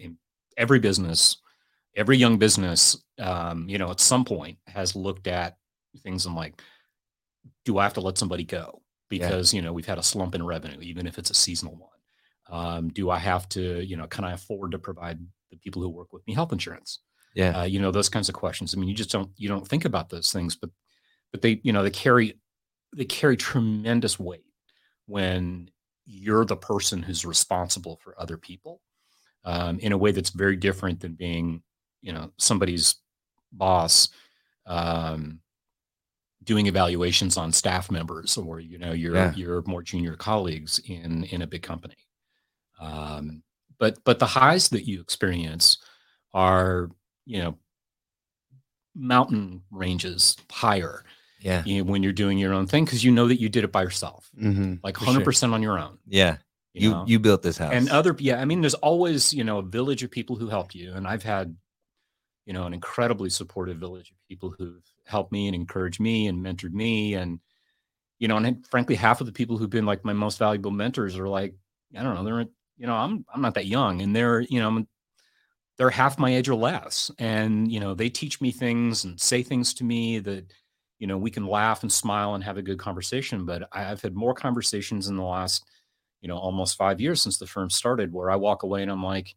[0.57, 1.37] every business,
[1.95, 5.57] every young business, um, you know, at some point has looked at
[6.03, 6.61] things and like,
[7.65, 10.45] do I have to let somebody go because you know we've had a slump in
[10.45, 11.89] revenue, even if it's a seasonal one?
[12.49, 15.19] Um, do I have to, you know, can I afford to provide
[15.51, 16.99] the people who work with me health insurance?
[17.35, 17.59] Yeah.
[17.59, 19.85] uh, you know those kinds of questions i mean you just don't you don't think
[19.85, 20.71] about those things but
[21.31, 22.39] but they you know they carry
[22.95, 24.45] they carry tremendous weight
[25.05, 25.69] when
[26.05, 28.81] you're the person who's responsible for other people
[29.45, 31.61] um, in a way that's very different than being
[32.01, 32.95] you know somebody's
[33.51, 34.09] boss
[34.65, 35.39] um,
[36.47, 39.33] doing evaluations on staff members or you know your Yeah.
[39.35, 41.97] your more junior colleagues in in a big company
[42.79, 43.43] um,
[43.77, 45.77] but but the highs that you experience
[46.33, 46.89] are
[47.25, 47.57] you know
[48.95, 51.03] mountain ranges higher
[51.39, 51.63] Yeah.
[51.65, 53.71] you know, when you're doing your own thing because you know that you did it
[53.71, 56.37] by yourself hmm like 100% on your own Yeah.
[56.73, 57.05] You know?
[57.07, 57.73] you built this house.
[57.73, 60.73] and other yeah i mean there's always you know a village of people who help
[60.75, 61.55] you and i've had
[62.45, 66.43] you know an incredibly supportive village of people who've helped me and encouraged me and
[66.43, 67.15] mentored me.
[67.15, 67.39] And
[68.19, 71.19] you know and frankly half of the people who've been like my most valuable mentors
[71.19, 71.53] are like
[71.95, 74.83] i don't know they're you know i'm i'm not that young and they're you know
[75.77, 77.11] they're half my age or less.
[77.19, 80.51] And you know they teach me things and say things to me that
[80.99, 83.45] you know we can laugh and smile and have a good conversation.
[83.45, 85.63] But i've had more conversations in the last
[86.21, 89.03] you know almost five years since the firm started where i walk away and i'm
[89.03, 89.35] like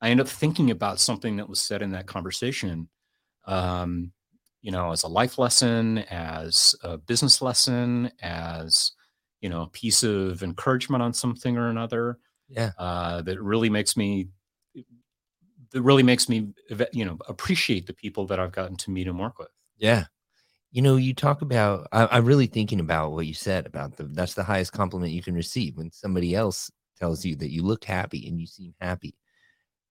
[0.00, 2.88] i end up thinking about something that was said in that conversation.
[3.46, 4.12] Um
[4.64, 8.92] you know as a life lesson as a business lesson as
[9.42, 12.72] you know a piece of encouragement on something or another yeah.
[12.78, 14.28] uh, that really makes me
[15.72, 16.48] that really makes me
[16.92, 19.48] you know appreciate the people that I've gotten to meet and work with.
[19.76, 20.04] Yeah.
[20.70, 24.04] You know, you talk about I, I'm really thinking about what you said about the
[24.04, 27.84] that's the highest compliment you can receive when somebody else tells you that you look
[27.84, 29.14] happy and you seem happy.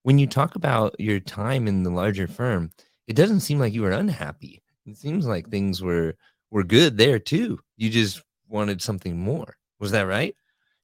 [0.02, 2.70] When you talk about your time in the larger firm,
[3.06, 4.62] it doesn't seem like you were unhappy.
[4.86, 6.16] It seems like things were
[6.50, 7.58] were good there too.
[7.76, 9.56] You just wanted something more.
[9.80, 10.34] Was that right?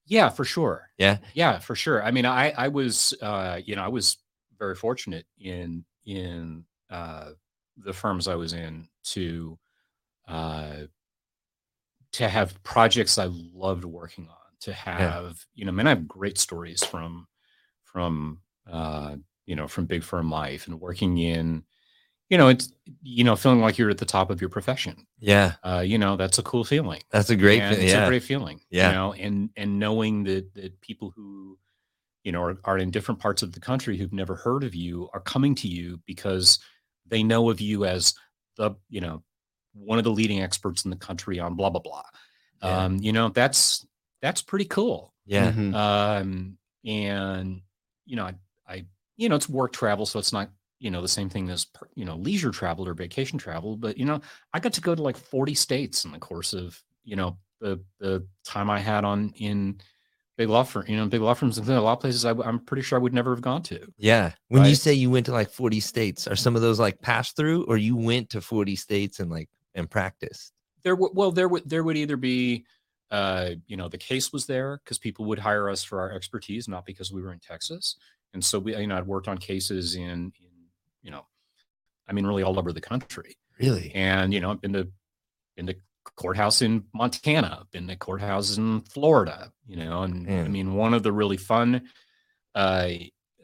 [0.07, 0.91] Yeah, for sure.
[0.99, 1.19] Yeah.
[1.35, 2.03] Yeah, for sure.
[2.03, 4.19] I mean, I I was uh, you know I was
[4.59, 7.31] very fortunate in in uh,
[7.77, 9.59] the firms I was in to
[10.29, 10.83] uh,
[12.13, 14.37] to have projects I loved working on.
[14.61, 17.27] To have you know, I mean, I have great stories from
[17.85, 21.65] from uh, you know from big firm life and working in
[22.31, 25.07] you know it's you know feeling like you're at the top of your profession.
[25.19, 25.55] Yeah.
[25.63, 27.03] Uh, you know, that's a cool feeling.
[27.11, 28.05] That's a great And fe- it's yeah.
[28.05, 28.61] a great feeling.
[28.71, 28.89] Yeah.
[28.89, 31.59] You know, and and knowing that that people who,
[32.25, 35.11] you know, are, are in different parts of the country who've never heard of you
[35.13, 36.59] are coming to you because
[37.07, 38.15] they know of you as
[38.57, 39.23] the, you know,
[39.75, 42.05] one of the leading experts in the country on blah blah blah.
[42.63, 42.85] Yeah.
[42.85, 43.87] Um, you know, that's
[44.23, 45.13] that's pretty cool.
[45.27, 45.51] yeah.
[45.53, 45.75] Mhm.
[45.75, 47.63] Um, and
[48.07, 48.35] you know, I,
[48.69, 48.85] I,
[49.17, 52.05] you know, it's work travel, so it's not, you know, the same thing as you
[52.05, 53.77] know leisure travel or vacation travel.
[53.77, 54.21] But you know,
[54.53, 57.81] I got to go to like forty states in the course of you know the
[58.01, 59.81] the time I had on in
[60.41, 61.59] big law firm, you know, big law firms.
[61.59, 63.87] and A lot of places I, am pretty sure I would never have gone to.
[63.99, 64.33] Yeah.
[64.49, 67.33] When you say you went to like 40 states, are some of those like pass
[67.33, 70.55] through or you went to 40 states and like and practiced?
[70.83, 72.65] There, w- well, there would there would either be,
[73.11, 76.69] uh, you know, the case was there because people would hire us for our expertise,
[76.69, 77.97] not because we were in Texas.
[78.33, 80.50] And so we, you know, I'd worked on cases in, in
[81.03, 81.27] you know,
[82.09, 83.37] I mean, really all over the country.
[83.59, 83.93] Really?
[83.95, 84.89] And you know, I've been to
[85.57, 85.77] been to
[86.17, 89.53] courthouse in Montana, been to courthouses in Florida.
[89.67, 91.83] You know, and I mean, one of the really fun
[92.55, 92.89] uh,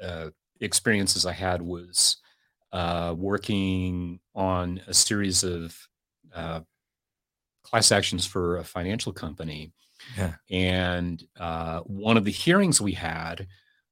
[0.02, 2.16] uh, experiences I had was
[2.72, 5.76] uh, working on a series of
[6.34, 6.60] uh,
[7.62, 9.72] class actions for a financial company.
[10.16, 10.34] Yeah.
[10.50, 13.46] And uh, one of the hearings we had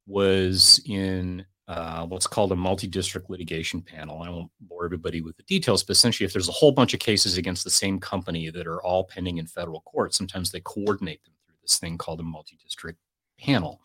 [0.07, 4.23] was in uh, what's called a multi-district litigation panel.
[4.23, 7.01] I won't bore everybody with the details, but essentially, if there's a whole bunch of
[7.01, 11.25] cases against the same company that are all pending in federal court, sometimes they coordinate
[11.25, 12.99] them through this thing called a multi-district
[13.39, 13.81] panel,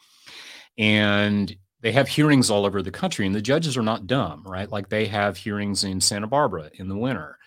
[0.78, 3.26] and they have hearings all over the country.
[3.26, 4.70] And the judges are not dumb, right?
[4.70, 7.38] Like they have hearings in Santa Barbara in the winter,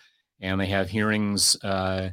[0.41, 2.09] and they have hearings, uh,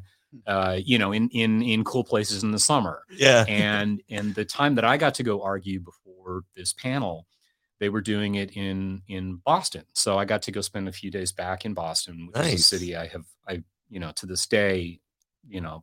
[0.47, 3.03] uh, you know, in in in cool places in the summer.
[3.11, 3.47] Yeah.
[3.49, 7.27] And and the time that I got to go argue before this panel,
[7.81, 9.85] they were doing it in in Boston.
[9.95, 12.63] So I got to go spend a few days back in Boston, which is a
[12.63, 15.01] city I have I you know to this day,
[15.49, 15.83] you know,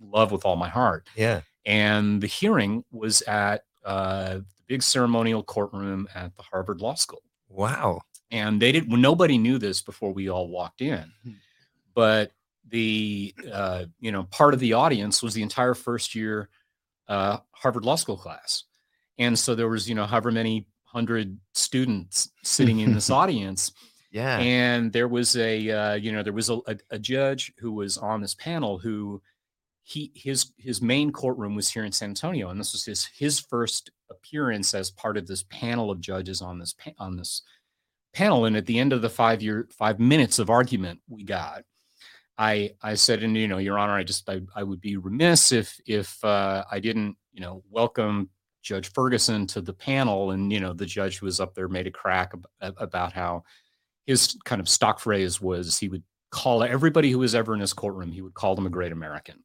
[0.00, 1.40] love with all my heart yeah.
[1.64, 7.22] and the hearing was at uh, the big ceremonial courtroom at the Harvard Law School.
[7.48, 8.00] Wow.
[8.30, 8.88] And they didn't.
[9.00, 11.32] Nobody knew this before we all walked in, Hmm.
[11.94, 12.32] but
[12.68, 16.48] the uh, you know part of the audience was the entire first year
[17.08, 18.64] uh, Harvard Law School class,
[19.18, 23.72] and so there was you know however many hundred students sitting in this audience,
[24.10, 24.38] Yeah.
[24.38, 27.98] and there was a uh, you know there was a, a, a judge who was
[27.98, 29.22] on this panel who
[29.84, 33.40] he his his main courtroom was here in San Antonio, and this was his his
[33.40, 37.42] first appearance as part of this panel of judges on this pa- on this
[38.14, 38.44] panel.
[38.44, 41.62] And at the end of the five year five minutes of argument we got,
[42.38, 45.50] I I said, and you know, Your Honor, I just I, I would be remiss
[45.50, 48.28] if if uh, I didn't you know welcome
[48.62, 51.86] Judge Ferguson to the panel, and you know the judge who was up there made
[51.86, 53.44] a crack ab- about how
[54.06, 57.72] his kind of stock phrase was he would call everybody who was ever in his
[57.72, 59.42] courtroom he would call them a great American,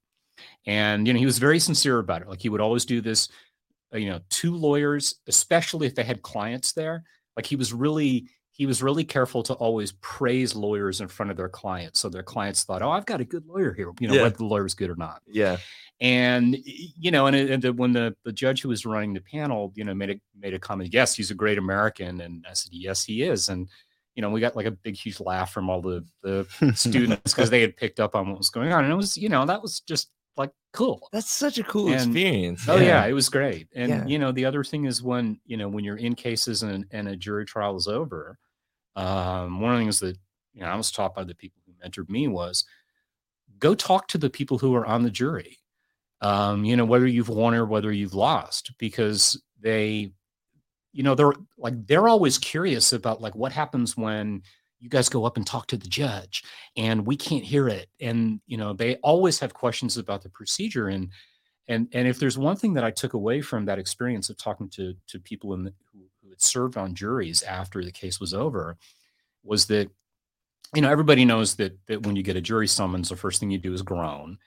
[0.65, 2.29] and you know he was very sincere about it.
[2.29, 3.29] Like he would always do this,
[3.93, 7.03] uh, you know, two lawyers, especially if they had clients there.
[7.35, 11.37] Like he was really he was really careful to always praise lawyers in front of
[11.37, 14.15] their clients, so their clients thought, "Oh, I've got a good lawyer here," you know,
[14.15, 14.23] Yeah.
[14.23, 15.57] whether the lawyer's good or not Yeah.
[16.01, 19.21] and you know and, it- and the, when the, the judge who was running the
[19.21, 22.53] panel you know made a made a comment yes he's a great american and i
[22.53, 23.67] said yes he is and
[24.15, 27.49] you know we got like a big huge laugh from all the the students because
[27.49, 29.61] they had picked up on what was going on and it was you know that
[29.61, 32.69] was just like cool That's such a cool And- experience.
[32.69, 33.03] oh yeah.
[33.07, 34.05] it was great and Yeah.
[34.05, 37.07] you know the other thing is when you know when you're in cases and, and
[37.07, 38.37] a jury trial is over
[38.97, 40.17] um one of the things that
[40.53, 42.65] you know i was taught by the people who mentored me was
[43.59, 45.57] go talk to the people who are on the jury.
[46.21, 50.11] Um you know whether you've won or whether you've lost because they
[50.93, 54.41] you know they're like they're always curious about like what happens when
[54.79, 56.43] you guys go up and talk to the judge
[56.75, 57.87] and we can't hear it.
[57.99, 60.87] And you know they always have questions about the procedure.
[60.87, 61.09] And
[61.67, 64.69] and and if there's one thing that I took away from that experience of talking
[64.69, 65.99] to to people in the, who,
[66.37, 68.77] had served on juries after the case was over,
[69.43, 69.89] was that
[70.75, 73.51] you know everybody knows that that when you get a jury summons, the first thing
[73.51, 74.37] you do is groan,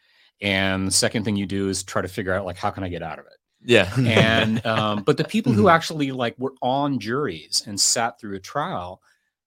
[0.41, 2.89] and the second thing you do is try to figure out like how can I
[2.89, 3.37] get out of it.
[3.63, 3.93] Yeah.
[3.99, 8.41] And um, but the people who actually like were on juries and sat through a
[8.41, 9.03] trial,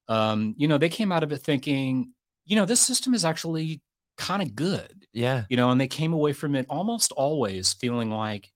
[0.07, 2.11] um, you know, they came out of it thinking,
[2.45, 3.81] you know, this system is actually
[4.17, 5.43] kind of good yeah.
[5.47, 8.51] you know, and they came away from it almost always feeling like,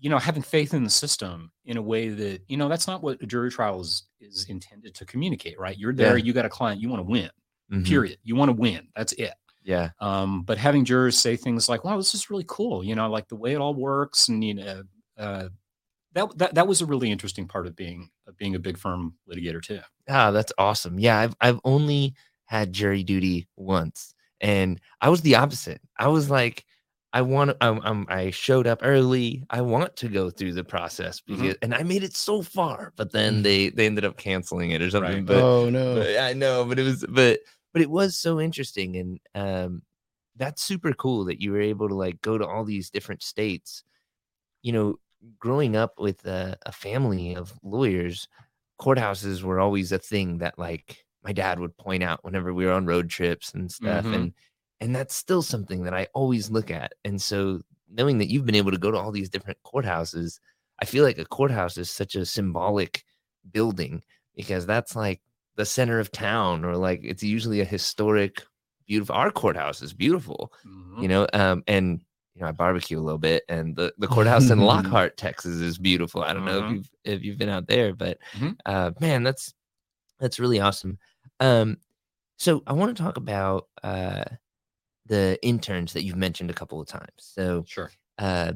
[0.00, 3.02] you know, having faith in the system in a way that, you know, that's not
[3.02, 5.78] what a jury trial is is intended to communicate, right?
[5.78, 6.24] You're there, Yeah.
[6.24, 7.30] you got a client, you want to win,
[7.72, 7.86] Mhm.
[7.86, 8.18] period.
[8.22, 8.88] You want to win.
[8.96, 9.34] That's it.
[9.62, 9.90] Yeah.
[10.00, 13.28] Um, but having jurors say things like, wow, this is really cool, you know, like
[13.28, 14.82] the way it all works, and you know,
[15.18, 15.48] uh,
[16.12, 19.14] that that that was a really interesting part of being of being a big firm
[19.28, 19.80] litigator too.
[20.08, 20.98] Ah, that's awesome.
[20.98, 22.14] Yeah, I've I've only
[22.46, 25.80] had jury duty once, and I was the opposite.
[25.98, 26.64] I was like,
[27.12, 29.44] I want, um, um, I showed up early.
[29.50, 31.56] I want to go through the process Mhm.
[31.62, 33.42] and I made it so far, but then Mm.
[33.42, 35.16] they they ended up canceling it or something.
[35.18, 35.26] Right.
[35.26, 35.94] But, oh no.
[35.96, 37.40] but I know, but it was, but
[37.72, 39.82] but it was so interesting, and um,
[40.36, 43.82] that's super cool that you were able to like go to all these different states.
[44.62, 45.00] You know,
[45.38, 48.28] growing up with a, a family of lawyers,
[48.80, 52.72] courthouses were always a thing that like my dad would point out whenever we were
[52.72, 54.14] on road trips and stuff Mhm.
[54.14, 54.34] and
[54.80, 57.60] and that's still something that I always look at and so
[57.92, 60.38] knowing that you've been able to go to all these different courthouses
[60.82, 63.04] I feel like a courthouse is such a symbolic
[63.52, 64.02] building
[64.36, 65.20] because that's like
[65.56, 68.42] the center of town or like it's usually a historic
[68.86, 71.02] beautiful our courthouse is beautiful Mhm.
[71.02, 72.00] you know um and
[72.34, 75.78] you know i barbecue a little bit and the, the courthouse in lockhart texas is
[75.78, 76.74] beautiful i don't know if Mhm.
[76.74, 78.56] you've if you've been out there but Mhm.
[78.66, 79.52] uh man that's
[80.18, 80.98] that's really awesome
[81.40, 81.76] um
[82.38, 84.24] so i want to talk about uh
[85.10, 87.10] the interns that you've mentioned a couple of times.
[87.18, 87.90] So Sure.
[88.16, 88.52] uh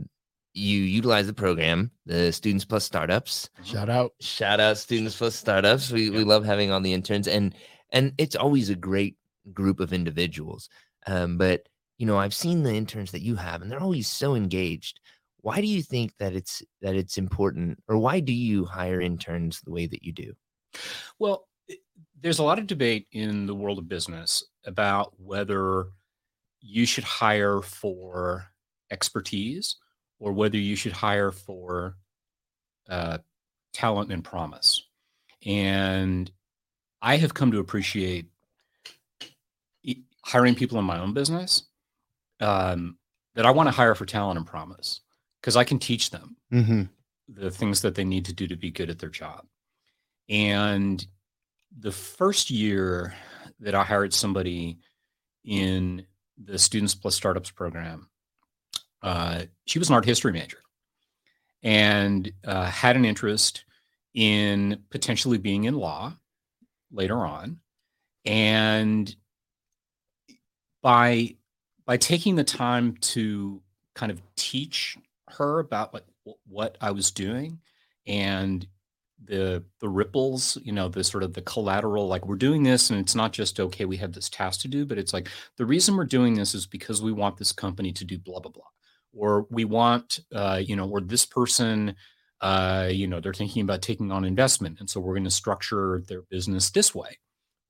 [0.57, 3.51] you utilize the program the students plus startups.
[3.65, 4.13] Shout out.
[4.21, 5.91] shout out students plus startups.
[5.91, 7.55] We, we love having on the interns and
[7.91, 9.17] and it's always a great
[9.53, 10.69] group of individuals.
[11.07, 14.35] Um, but you know i've seen the interns that you have and they're always so
[14.37, 15.01] engaged.
[15.41, 19.61] Why do you think that it's that it's important or why do you hire interns
[19.61, 20.33] the way that you do?
[21.19, 21.49] Well,
[22.23, 25.87] there's a lot of debate in the world of business about whether
[26.67, 28.47] you should hire for
[28.91, 29.77] expertise
[30.19, 31.97] or whether you should hire for
[32.89, 33.19] uh,
[33.75, 34.83] talent and promise.
[35.45, 36.31] And
[37.03, 38.27] I have come to appreciate,
[40.25, 41.65] hiring people in my own business
[42.41, 42.97] um,
[43.35, 45.03] that I want to hire for talent and promise
[45.41, 46.83] because I can teach them Mm-hmm.
[47.29, 49.45] the things that they need to do to be good at their job.
[50.31, 51.07] And
[51.79, 53.13] the first year
[53.61, 54.79] that I hired somebody
[55.45, 56.07] in
[56.43, 58.09] the Students Plus Startups program,
[59.03, 60.59] uh, she was an art history major
[61.63, 63.65] and uh, had an interest
[64.15, 66.13] in potentially being in law
[66.91, 67.59] later on.
[68.25, 69.15] And
[70.83, 71.37] by
[71.87, 73.61] by taking the time to
[73.95, 74.97] kind of teach
[75.29, 76.05] her about like
[76.47, 77.61] what I was doing
[78.07, 78.67] and
[79.27, 83.01] the the ripples, you know, the sort of the collateral, like we're doing this and
[83.01, 85.97] it's not just okay, we have this task to do, but it's like the reason
[85.97, 88.65] we're doing this is because we want this company to do blah blah blah.
[89.13, 91.95] Or we want uh, you know, or this person
[92.41, 94.79] uh, you know, they're thinking about taking on investment.
[94.79, 97.19] And so we're going to structure their business this way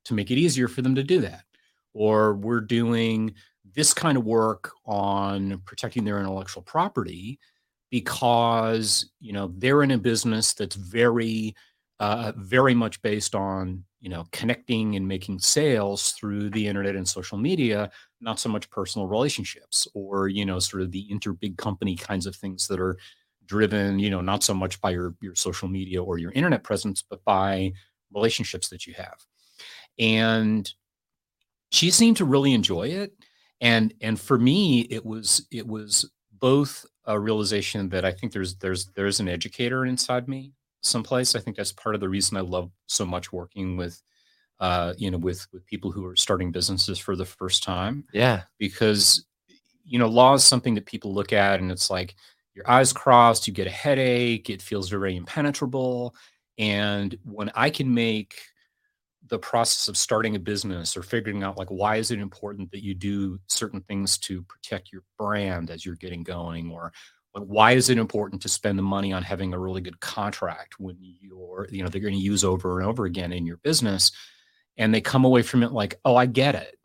[0.05, 1.45] to make it easier for them to do that.
[1.93, 3.35] Or we're doing
[3.75, 7.39] this kind of work on protecting their intellectual property
[7.95, 11.55] because you know they're in a business that's very
[12.01, 17.07] uh, very much based on you know connecting and making sales through the internet and
[17.07, 17.89] social media
[18.21, 22.27] not so much personal relationships or you know sort of the inter big company kinds
[22.27, 22.97] of things that are
[23.47, 27.01] driven you know not so much by your your social media or your internet presence
[27.09, 27.73] but by
[28.13, 29.25] relationships that you have.
[30.01, 30.69] And
[31.71, 33.13] she seemed to really enjoy it.
[33.61, 36.11] And and for me it was it was
[36.41, 41.41] both a realization that i think there's there's there's an educator inside me someplace i
[41.41, 44.03] think that's part of the reason i love so much working with
[44.61, 48.43] uh you know with with people who are starting businesses for the first time Yeah.
[48.59, 49.27] because
[49.85, 52.15] you know law is something that people look at and it's like
[52.55, 56.15] your eyes crossed you get a headache it feels very impenetrable
[56.59, 58.37] and when i can make
[59.29, 62.83] the process of starting a business or figuring out like why is it important that
[62.85, 66.71] you do certain things to protect your brand as you're getting going?
[66.71, 66.93] Or
[67.35, 70.75] like why is it important to spend the money on having a really good contract
[70.79, 74.13] when you're you know they're going to use over and over again in your business?
[74.77, 76.77] And they come away from it like oh i get it.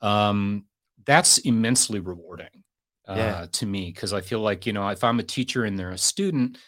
[0.00, 0.66] Um,
[1.06, 2.64] that's immensely rewarding
[3.08, 3.46] uh, Yeah.
[3.52, 5.98] to me because I feel like you know if I'm a teacher and they're a
[5.98, 6.58] student,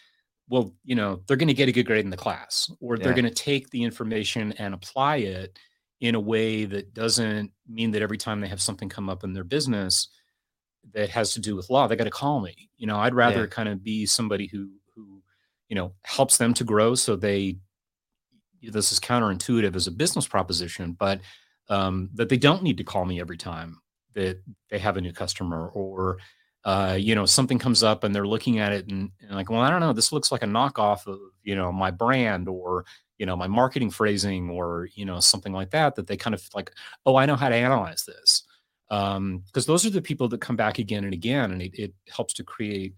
[0.49, 3.13] well, you know they're going to get a good grade in the class, or they're
[3.13, 5.57] going to take the information and apply it
[6.01, 9.33] in a way that doesn't mean that every time they have something come up in
[9.33, 10.07] their business
[10.93, 12.69] that has to do with law, they got to call me.
[12.77, 13.47] You know, I'd rather Yeah.
[13.47, 15.21] kind of be somebody who who
[15.69, 17.57] you know helps them to grow so they
[18.61, 21.21] this is counterintuitive as a business proposition, but
[21.69, 23.79] um, that they don't need to call me every time
[24.15, 26.17] that they have a new customer or
[26.69, 29.61] uh, you know something comes up and they're looking at it and, and like well
[29.65, 32.85] i don't know this looks like a knockoff of you know my brand or
[33.17, 36.41] you know my marketing phrasing or you know something like that that they kind of
[36.53, 36.69] like
[37.05, 38.43] oh i know how to analyze this
[38.91, 41.93] um because those are the people that come back again and again and it, it
[42.15, 42.93] helps to create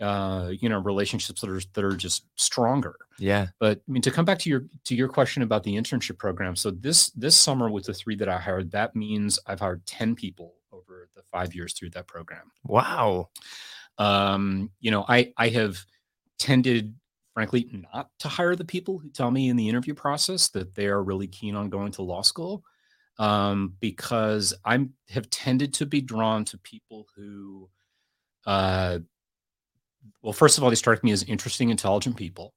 [0.00, 3.46] uh you know relationships that are that are just stronger Yeah.
[3.60, 6.56] but I mean, to come back to your to your question about the internship program,
[6.56, 10.16] so this this summer with the three that I hired, that means I've hired ten
[10.16, 10.48] people
[11.14, 12.50] the five years through that program.
[12.64, 13.30] Wow.
[13.98, 15.78] Um, you know, I I have
[16.38, 16.94] tended,
[17.32, 20.86] frankly, not to hire the people who tell me in the interview process that they
[20.86, 22.64] are really keen on going to law school,
[23.18, 27.68] um, because I'm have tended to be drawn to people who,
[28.46, 28.98] uh,
[30.22, 32.54] well, first of all, they strike me as interesting, intelligent people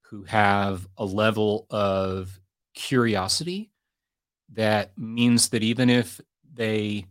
[0.00, 2.40] who have a level of
[2.74, 3.70] curiosity
[4.54, 6.20] that means that even if
[6.54, 7.04] they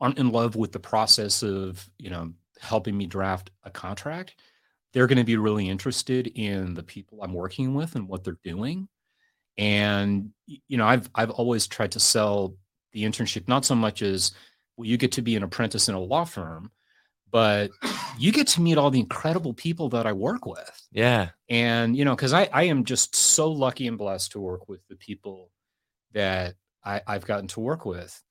[0.00, 4.34] aren't in love with the process of you know helping me draft a contract
[4.92, 8.38] they're going to be really interested in the people i'm working with and what they're
[8.44, 8.88] doing.
[9.56, 12.54] And you know i've i've always tried to sell
[12.92, 14.32] the internship not so much as
[14.76, 16.70] well you get to be an apprentice in a law firm
[17.30, 17.70] but
[18.18, 20.86] you get to meet all the incredible people that i work with.
[20.92, 21.30] Yeah.
[21.48, 24.86] and you know because I, I am just so lucky and blessed to work with
[24.88, 25.50] the people
[26.12, 28.22] that I, i've gotten to work with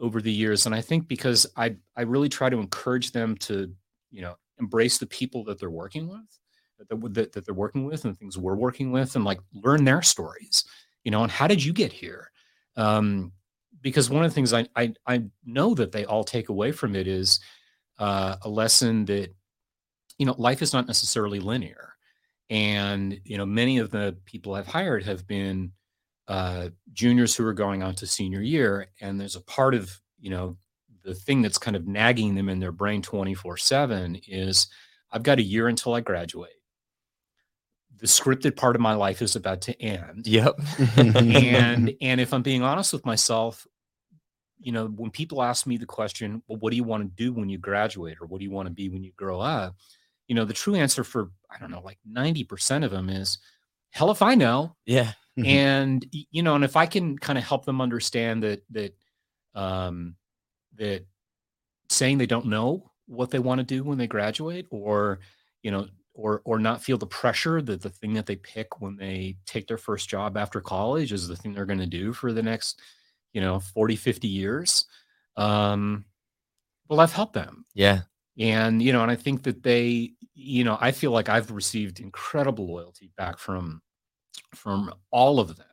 [0.00, 3.72] over the years and i think because i i really try to encourage them to
[4.10, 6.38] you know embrace the people that they're working with
[6.78, 9.84] that that, that they're working with and the things we're working with and like learn
[9.84, 10.64] their stories
[11.04, 12.30] you know and how did you get here?
[12.76, 13.32] Um
[13.82, 16.96] because one of the things i i, I know that they all take away from
[16.96, 17.38] it is
[18.00, 19.32] uh, a lesson that
[20.18, 21.94] you know life is not necessarily linear
[22.50, 25.70] and you know many of the people i've hired have been
[26.28, 30.30] uh, juniors who are going on to senior year and there's a part of you
[30.30, 30.56] know
[31.02, 34.68] the thing that's kind of nagging them in their brain 24 7 is
[35.12, 36.50] i've got a year until i graduate
[37.98, 40.54] the scripted part of my life is about to end Yep.
[40.96, 43.66] and and if i'm being honest with myself
[44.64, 47.34] you know, when people ask me the question, well, what do you want to do
[47.34, 49.76] when you graduate or what do you want to be when you grow up?
[50.26, 53.38] You know, the true answer for, I don't know, like 90% of them is,
[53.90, 54.74] hell if I know.
[54.86, 55.12] Yeah.
[55.36, 55.64] Mhm.
[55.66, 58.94] And, you know, and if I can kind of help them understand that, that,
[59.54, 60.16] um,
[60.76, 61.06] that
[61.90, 65.20] saying they don't know what they want to do when they graduate or,
[65.62, 68.96] you know, or, or not feel the pressure that the thing that they pick when
[68.96, 72.32] they take their first job after college is the thing they're going to do for
[72.32, 72.80] the next
[73.32, 74.86] you know 40 50 years
[75.36, 76.04] um
[76.88, 78.02] well i've helped them Yeah.
[78.38, 82.00] and you know and i think that they you know i feel like i've received
[82.00, 83.82] incredible loyalty back from
[84.54, 85.66] from all of them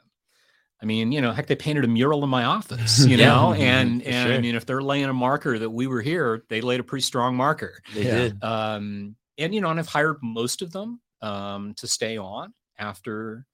[0.82, 3.28] i mean you know heck they painted a mural in my office you Yeah.
[3.28, 4.34] know and and sure.
[4.34, 7.04] i mean if they're laying a marker that we were here they laid a pretty
[7.04, 8.10] strong marker They Yeah.
[8.30, 8.44] did.
[8.44, 13.46] um and you know and i've hired most of them um to stay on after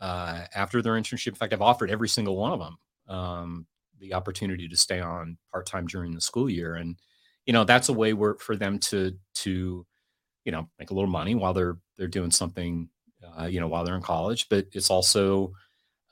[0.00, 2.78] uh after their internship in fact i've offered every single one of them
[3.14, 3.66] um
[3.98, 6.96] the opportunity to stay on part-time during the school year and
[7.46, 9.84] you know that's a way where for them to to
[10.44, 12.88] you know make a little money while they're they're doing something
[13.40, 15.52] uh, you know while they're in college but it's also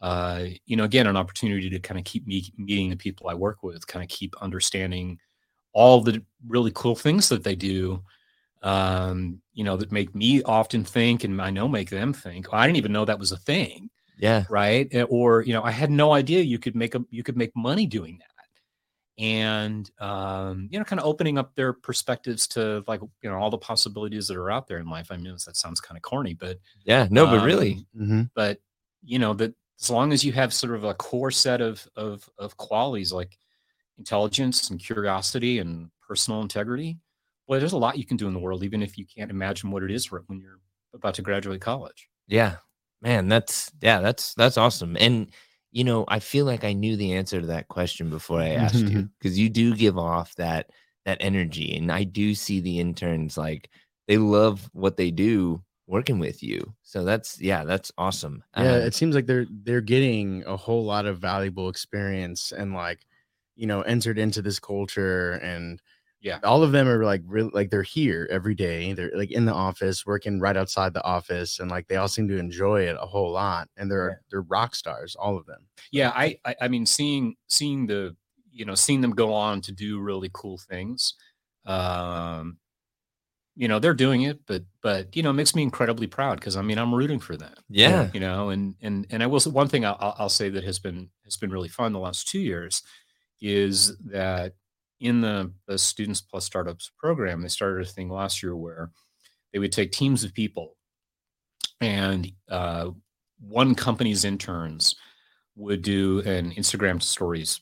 [0.03, 3.35] uh you know again an opportunity to kind of keep me meeting the people i
[3.35, 5.19] work with kind of keep understanding
[5.73, 8.03] all the really cool things that they do
[8.63, 12.57] um you know that make me often think and i know make them think "Oh,
[12.57, 14.45] i didn't even know that was a thing Yeah.
[14.49, 17.37] right Eh, or you know i had no idea you could make a you could
[17.37, 18.36] make money doing that
[19.19, 23.51] and um you know kind of opening up their perspectives to like you know all
[23.51, 26.35] the possibilities that are out there in life i mean that sounds kind of corny
[26.35, 27.09] but Yeah.
[27.11, 27.87] No, but really.
[27.99, 28.31] um, Mhm.
[28.35, 28.61] but
[29.03, 32.29] you know that as long as you have sort of a core set of of
[32.39, 33.39] of qualities like
[33.99, 36.99] intelligence and curiosity and personal integrity
[37.47, 39.71] well there's a lot you can do in the world even if you can't imagine
[39.71, 40.61] what it is when you're
[40.95, 42.57] about to graduate college Yeah.
[43.03, 44.97] Man, that's yeah, that's that's awesome.
[44.99, 45.31] And
[45.77, 48.89] you know, I feel like I knew the answer to that question before I asked
[48.89, 50.71] you because you do give off that
[51.05, 53.69] that energy and I do see the interns like
[54.09, 56.75] they love what they do working with you.
[56.83, 58.43] So that's yeah, that's awesome.
[58.57, 62.73] yeah Um, it seems like they're they're getting a whole lot of valuable experience and
[62.73, 63.05] like
[63.55, 65.83] you know entered into this culture and
[66.21, 66.41] Yeah.
[66.43, 69.53] all of them are like really like they're here every day they're like in the
[69.53, 73.07] office working right outside the office and like they all seem to enjoy it a
[73.07, 74.17] whole lot and they're Yeah.
[74.31, 75.61] they're rock stars all of them
[75.93, 78.17] yeah I, I i mean seeing seeing the
[78.51, 81.15] you know seeing them go on to do really cool things
[81.67, 82.57] um
[83.55, 86.57] you know they're doing it but but you know it makes me incredibly proud because
[86.57, 88.11] i mean i'm rooting for them yeah.
[88.13, 90.65] you know and and and i will say one thing I'll, I'll I'll say that
[90.65, 92.83] has been has been really fun the last two years
[93.41, 94.55] is that
[95.01, 98.91] in the the students plus startups program they started a thing last year where
[99.53, 100.77] they would take teams of people
[101.81, 102.91] and uh,
[103.41, 104.97] one company's interns
[105.57, 107.61] would do an instagram stories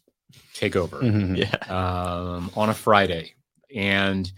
[0.55, 1.55] takeover Yeah.
[1.72, 3.35] um, on a Friday.
[3.74, 4.30] And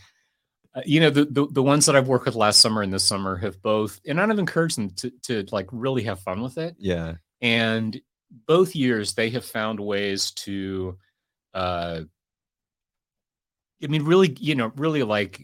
[0.74, 3.05] uh, you know the, the the ones that I've worked with last summer and this
[3.05, 6.74] summer have both, and I've encouraged them to to like really have fun with it.
[6.78, 7.14] Yeah.
[7.40, 7.99] And
[8.47, 10.99] both years they have found ways to,
[11.55, 12.03] uh,
[13.83, 15.41] I mean, really, you know, really like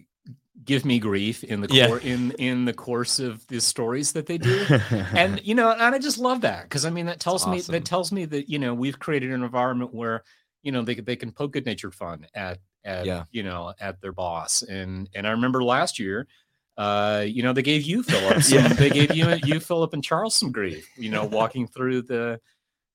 [0.65, 1.97] give me grief in the Yeah.
[1.99, 5.99] in in the course of the stories that they do and you know and i
[5.99, 8.73] just love that because i mean that tells me that tells me that you know
[8.73, 10.23] we've created an environment where
[10.63, 13.25] you know they, they can poke good natured fun at at Yeah.
[13.33, 16.29] you know at their boss and and i remember last year
[16.77, 18.69] uh you know they gave you philip some, Yeah.
[18.69, 22.41] they gave you you philip and charles some grief you know walking through the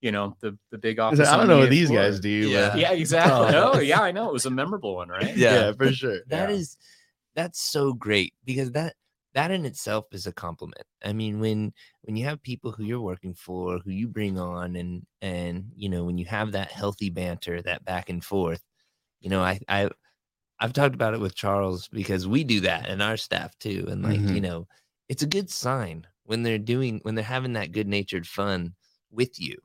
[0.01, 2.01] you know the the big office i don't know what these floor.
[2.03, 2.69] guys do Yeah.
[2.69, 3.73] but yeah exactly Oh.
[3.73, 5.53] oh yeah i know it was a memorable one right Yeah.
[5.67, 6.55] yeah, for sure That Yeah.
[6.55, 6.77] is
[7.35, 8.95] that's so great because that
[9.33, 10.81] that in itself is a compliment.
[11.05, 11.71] I mean, when
[12.01, 15.89] when you have people who you're working for, who you bring on, and and you
[15.89, 18.63] know when you have that healthy banter, that back and forth,
[19.21, 19.89] you know, I I
[20.59, 24.01] I've talked about it with Charles because we do that in our staff too, and
[24.01, 24.41] like you Mhm.
[24.41, 24.67] know,
[25.07, 28.73] it's a good sign when they're doing when they're having that good natured fun
[29.11, 29.55] with you.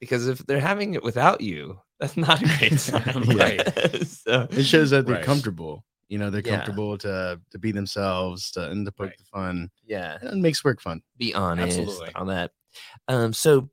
[0.00, 3.66] Because if they're having it without you, that's not a great sign, Right.
[4.06, 5.24] so it shows that they're Right.
[5.24, 6.56] comfortable you know they're Yeah.
[6.56, 9.18] comfortable to to be themselves to and to poke Right.
[9.18, 12.14] the fun yeah, and it makes work fun be honest Absolutely.
[12.14, 12.50] on that.
[13.08, 13.68] Um, so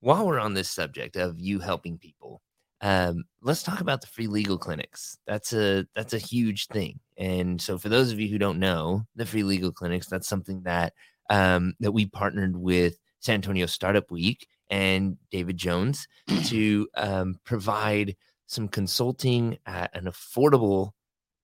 [0.00, 2.40] while we're on this subject of you helping people,
[2.82, 5.18] um, let's talk about the free legal clinics.
[5.26, 7.00] That's a that's a huge thing.
[7.18, 10.62] And so for those of you who don't know, the free legal clinics, that's something
[10.64, 10.92] that
[11.30, 16.08] um, that we partnered with San Antonio Startup Week and David Jones
[16.46, 20.92] to um, provide some consulting at an affordable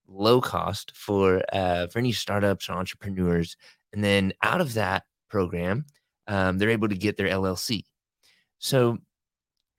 [0.08, 3.56] low cost for uh, for any startups or entrepreneurs
[3.92, 5.84] and then out of that program
[6.28, 7.82] um, they're able to get their llc
[8.58, 8.98] so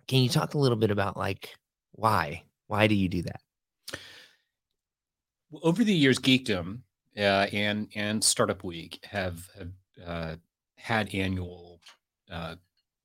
[0.07, 1.55] can you talk a little bit about like
[1.93, 2.43] Why?
[2.67, 3.41] Why do you do that?
[5.51, 6.79] Well, Over the years, Geekdom
[7.17, 9.71] uh, and and Startup Week have, have
[10.05, 10.35] uh,
[10.75, 11.79] had annual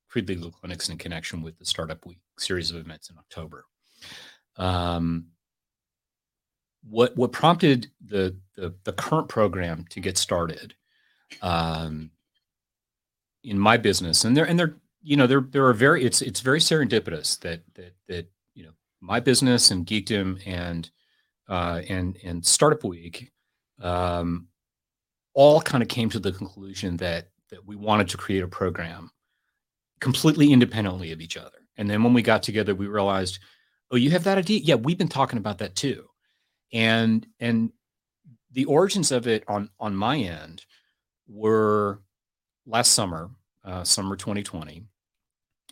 [0.09, 3.65] uh, pre-legal clinics in connection with the Startup Week series of events in October.
[4.57, 5.27] Um,
[6.89, 10.75] what what prompted the, the the current program to get started
[11.43, 12.11] um,
[13.45, 16.41] in my business, and there and there you know there there are very it's it's
[16.41, 20.91] very serendipitous that that that you know my business and Geekdom and
[21.49, 23.33] uh, and and Startup Week
[23.81, 24.49] um,
[25.35, 29.11] all kind of came to the conclusion that that we wanted to create a program
[30.01, 31.59] completely independently of each other.
[31.77, 33.39] And then when we got together, we realized,
[33.91, 34.61] oh, you have that idea?
[34.63, 36.07] Yeah, we've been talking about that too.
[36.73, 37.73] And and
[38.53, 40.65] the origins of it on on my end
[41.29, 42.01] were
[42.67, 43.31] last summer,
[43.65, 44.85] uh, summer 2020.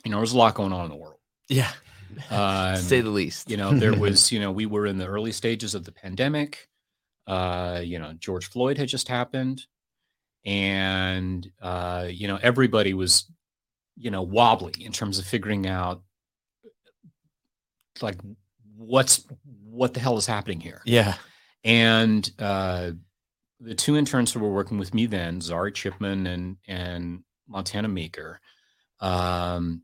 [0.05, 1.19] You know, there was a lot going on in the world.
[1.49, 1.73] Yeah,
[2.31, 3.51] Um, say the least.
[3.51, 6.69] you know there was you know we were in the early stages of the pandemic
[7.27, 9.67] uh you know george floyd had just happened
[10.45, 13.31] and uh you know everybody was
[13.97, 16.03] you know wobbly in terms of figuring out
[18.03, 18.17] like
[18.77, 19.27] what's
[19.65, 21.15] what the hell is happening here yeah,
[21.65, 22.91] and uh
[23.59, 28.41] the two interns who were working with me then zari chipman and and montana meeker
[29.01, 29.83] um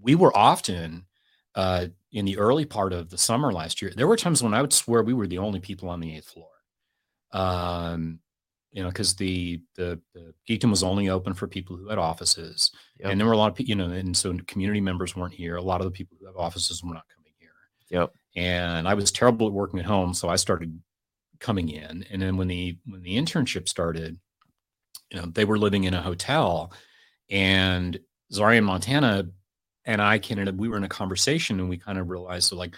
[0.00, 1.04] we were often
[1.54, 4.62] uh in the early part of the summer last year, there were times when I
[4.62, 6.48] would swear we were the only people on the eighth floor.
[7.32, 8.20] Um,
[8.72, 12.70] you know, because the the the geekdom was only open for people who had offices,
[13.00, 13.10] Yep.
[13.10, 15.56] and there were a lot of people, you know, and so community members weren't here.
[15.56, 17.50] A lot of the people who have offices were not coming here.
[17.90, 18.12] Yep.
[18.36, 20.78] And I was terrible at working at home, so I started
[21.40, 22.04] coming in.
[22.10, 24.18] And then when the when the internship started,
[25.10, 26.72] you know, they were living in a hotel,
[27.30, 27.98] and
[28.32, 29.24] Zari in Montana
[29.86, 32.76] and I can we were in a conversation and we kind of realized that like,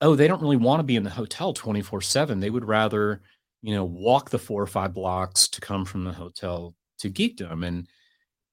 [0.00, 2.40] oh, they don't really want to be in the hotel 24-7.
[2.40, 3.20] They would rather,
[3.62, 7.66] you know, walk the four or five blocks to come from the hotel to geekdom.
[7.66, 7.86] And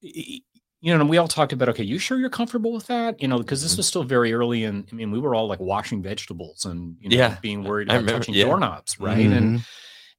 [0.02, 3.20] you know, and we all talked about, okay, you sure you're comfortable with that?
[3.22, 3.78] You know, because this Mhm.
[3.78, 7.10] was still very early and I mean, we were all like washing vegetables and you
[7.10, 8.46] know, Yeah, being worried about remember- touching yeah.
[8.46, 9.26] doorknobs, right?
[9.32, 9.66] And Mhm.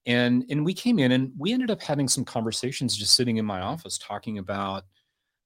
[0.07, 3.45] and and we came in and we ended up having some conversations just sitting in
[3.45, 4.84] my office talking about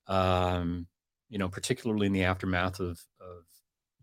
[0.08, 0.86] um
[1.28, 3.44] you know particularly in the aftermath of of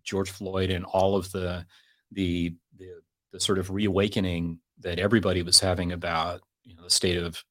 [0.04, 1.66] george floyd and all of the
[2.12, 2.90] the the,
[3.32, 7.44] the sort of reawakening that everybody was having about you know the state of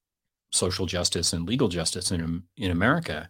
[0.51, 3.29] social justice and legal justice in in america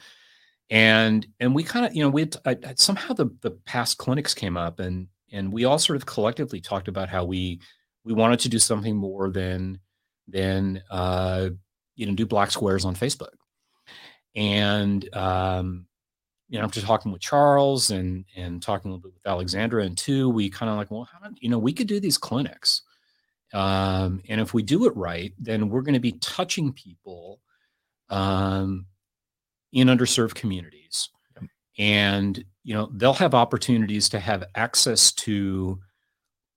[0.70, 2.28] and and we kind of you know we
[2.76, 6.88] somehow the the past clinics came up and and we all sort of collectively talked
[6.88, 7.60] about how we
[8.04, 9.78] we wanted to do something more than
[10.26, 11.48] than uh,
[11.96, 13.34] you know do black squares on Facebook.
[14.34, 15.86] And um,
[16.48, 19.96] you know, after talking with Charles and and talking a little bit with Alexandra and
[19.96, 22.82] two, we kind of like, well, how you know, we could do these clinics.
[23.52, 27.40] Um, and if we do it right, then we're going to be touching people
[28.10, 28.86] um,
[29.72, 31.08] in underserved communities.
[31.78, 35.78] And you know, they'll have opportunities to have access to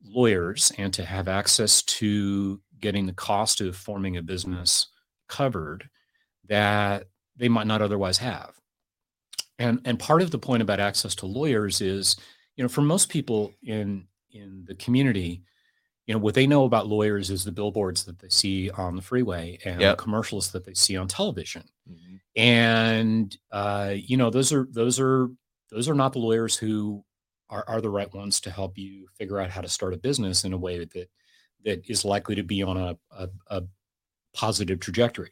[0.03, 4.87] lawyers and to have access to getting the cost of forming a business
[5.29, 5.87] covered
[6.47, 7.05] that
[7.37, 8.51] they might not otherwise have.
[9.59, 12.15] And and part of the point about access to lawyers is,
[12.55, 15.43] you know, for most people in in the community,
[16.11, 19.01] you know, what they know about lawyers is the billboards that they see on the
[19.01, 19.95] freeway and Yep.
[19.97, 22.19] the commercials that they see on television Mhm.
[22.35, 25.29] and uh, you know those are those are
[25.71, 27.01] those are not the lawyers who
[27.49, 30.43] are, are the right ones to help you figure out how to start a business
[30.43, 31.09] in a way that
[31.63, 33.63] that is likely to be on a, a, a
[34.33, 35.31] positive trajectory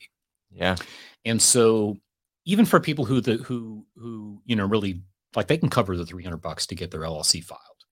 [0.49, 0.77] Yeah.
[1.25, 1.97] and so
[2.45, 5.01] even for people who the who who you know really
[5.35, 7.83] like they can cover the 300 bucks to get their llc filed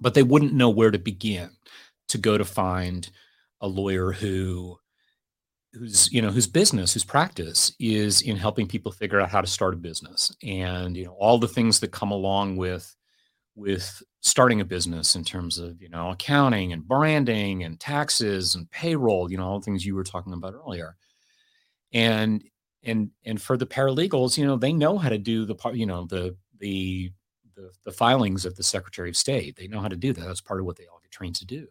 [0.00, 1.50] but they wouldn't know where to begin
[2.08, 3.10] to go to find
[3.60, 4.78] a lawyer who
[5.72, 9.46] whose you know whose business whose practice is in helping people figure out how to
[9.46, 10.34] start a business.
[10.42, 12.94] And you know all the things that come along with
[13.54, 18.70] with starting a business in terms of you know accounting and branding and taxes and
[18.70, 20.96] payroll you know all the things you were talking about earlier.
[21.92, 22.44] And
[22.82, 25.86] and and for the paralegals you know they know how to do the part you
[25.86, 27.12] know the the
[27.56, 29.56] the, the filings of the secretary of state.
[29.56, 30.24] They know how to do that.
[30.24, 31.66] That's part of what they all get trained to do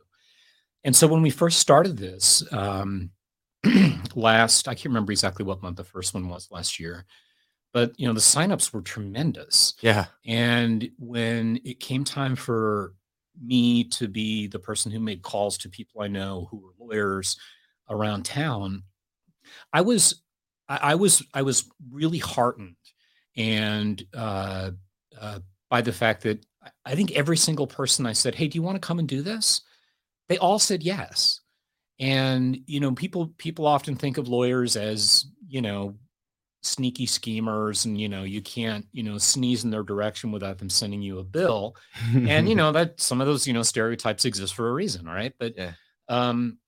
[0.87, 3.11] and so when we first started this um
[4.15, 7.05] last i can't remember exactly what month the first one was last year
[7.73, 10.05] but you know the signups were tremendous Yeah.
[10.25, 12.93] and when it came time for
[13.39, 17.37] me to be the person who made calls to people I know who were lawyers
[17.87, 18.81] around town,
[19.71, 20.23] I was
[20.67, 22.77] I, I was I was really heartened
[23.35, 24.71] and uh,
[25.19, 26.43] uh, by the fact that
[26.83, 29.21] I think every single person I said, "Hey, do you want to come and do
[29.21, 29.61] this?"
[30.29, 31.41] They all said yes.
[31.99, 35.95] And you know, people people often think of lawyers as you know
[36.61, 40.69] sneaky schemers, and you know you can't you know sneeze in their direction without them
[40.69, 41.75] sending you a bill.
[42.13, 45.33] and you know that some of those you know stereotypes exist for a reason, right?
[45.39, 45.71] But Yeah.
[46.07, 46.59] um,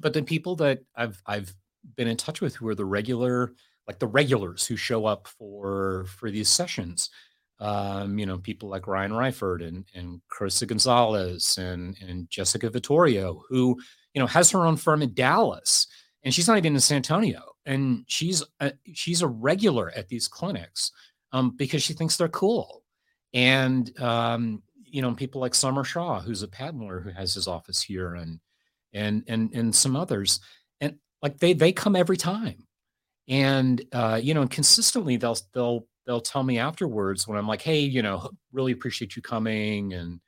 [0.00, 1.54] but the people that I've I've
[1.96, 3.52] been in touch with who are the regular
[3.86, 7.10] like the regulars who show up for for these sessions
[7.58, 13.42] um, you know, people like Ryan Reifert and and Carissa Gonzalez and and Jessica Vittorio,
[13.48, 13.78] who
[14.14, 15.86] you know has her own firm in Dallas,
[16.22, 20.28] and she's not even in San Antonio, and she's a, she's a regular at these
[20.28, 20.92] clinics
[21.32, 22.82] um, because she thinks they're cool,
[23.32, 27.48] and um, you know, people like Summer Shaw, who's a patent lawyer who has his
[27.48, 28.38] office here, and
[28.92, 30.40] and and and some others,
[30.80, 32.66] and like they they come every time,
[33.28, 37.62] and uh, you know, and consistently they'll they'll they'll tell me afterwards when I'm like,
[37.62, 39.92] hey, you know, really appreciate you coming.
[39.92, 40.20] And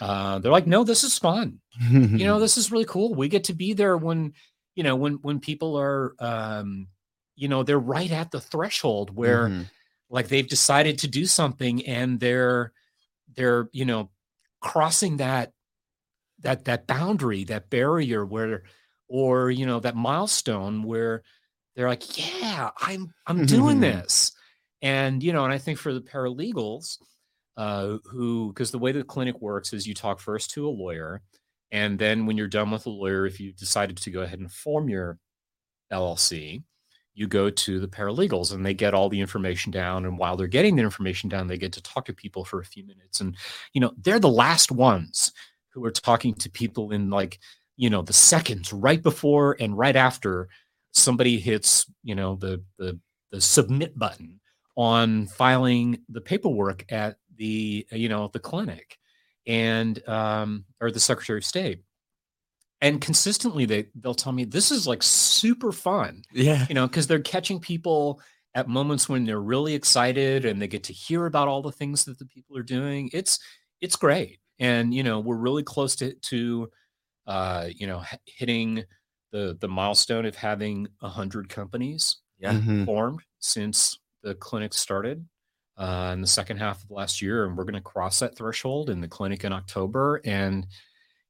[0.00, 1.60] uh, they're like, no, this is fun.
[2.14, 3.14] You know, this is really cool.
[3.14, 4.34] We get to be there when,
[4.74, 6.88] you know, when when people are um,
[7.36, 9.70] you know, they're right at the threshold where Mhm.
[10.10, 12.72] like they've decided to do something and they're
[13.36, 14.10] they're, you know,
[14.60, 15.52] crossing that
[16.40, 18.64] that that boundary, that barrier where
[19.08, 21.22] or you know, that milestone where
[21.74, 24.32] they're like, yeah, I'm I'm doing this
[24.82, 26.98] and you know and i think for the paralegals
[27.56, 31.22] uh who because the way the clinic works is you talk first to a lawyer
[31.72, 34.52] and then when you're done with a lawyer if you decided to go ahead and
[34.52, 35.18] form your
[35.92, 36.62] llc
[37.16, 40.46] you go to the paralegals and they get all the information down and while they're
[40.46, 43.20] getting the information down they get to talk to people for a few minutes.
[43.20, 43.34] And
[43.72, 45.32] you know they're the last ones
[45.70, 47.40] who are talking to people in like
[47.76, 50.48] you know the seconds right before and right after
[50.92, 53.00] somebody hits you know the the
[53.32, 54.38] the submit button
[54.76, 58.98] on filing the paperwork at the you know the clinic
[59.46, 61.82] and um or the secretary of state
[62.80, 66.66] and consistently they they'll tell me this is like super fun Yeah.
[66.68, 68.20] you know because they're catching people
[68.54, 72.04] at moments when they're really excited and they get to hear about all the things
[72.04, 73.38] that the people are doing it's
[73.80, 76.70] it's great and you know we're really close to to
[77.26, 78.82] uh you know h- hitting
[79.32, 82.52] the the milestone of having a hundred companies Yeah.
[82.54, 82.84] Mhm.
[82.86, 85.24] formed since the clinic started
[85.78, 88.90] uh, in the second half of last year, and we're going to cross that threshold
[88.90, 90.20] in the clinic in October.
[90.24, 90.66] And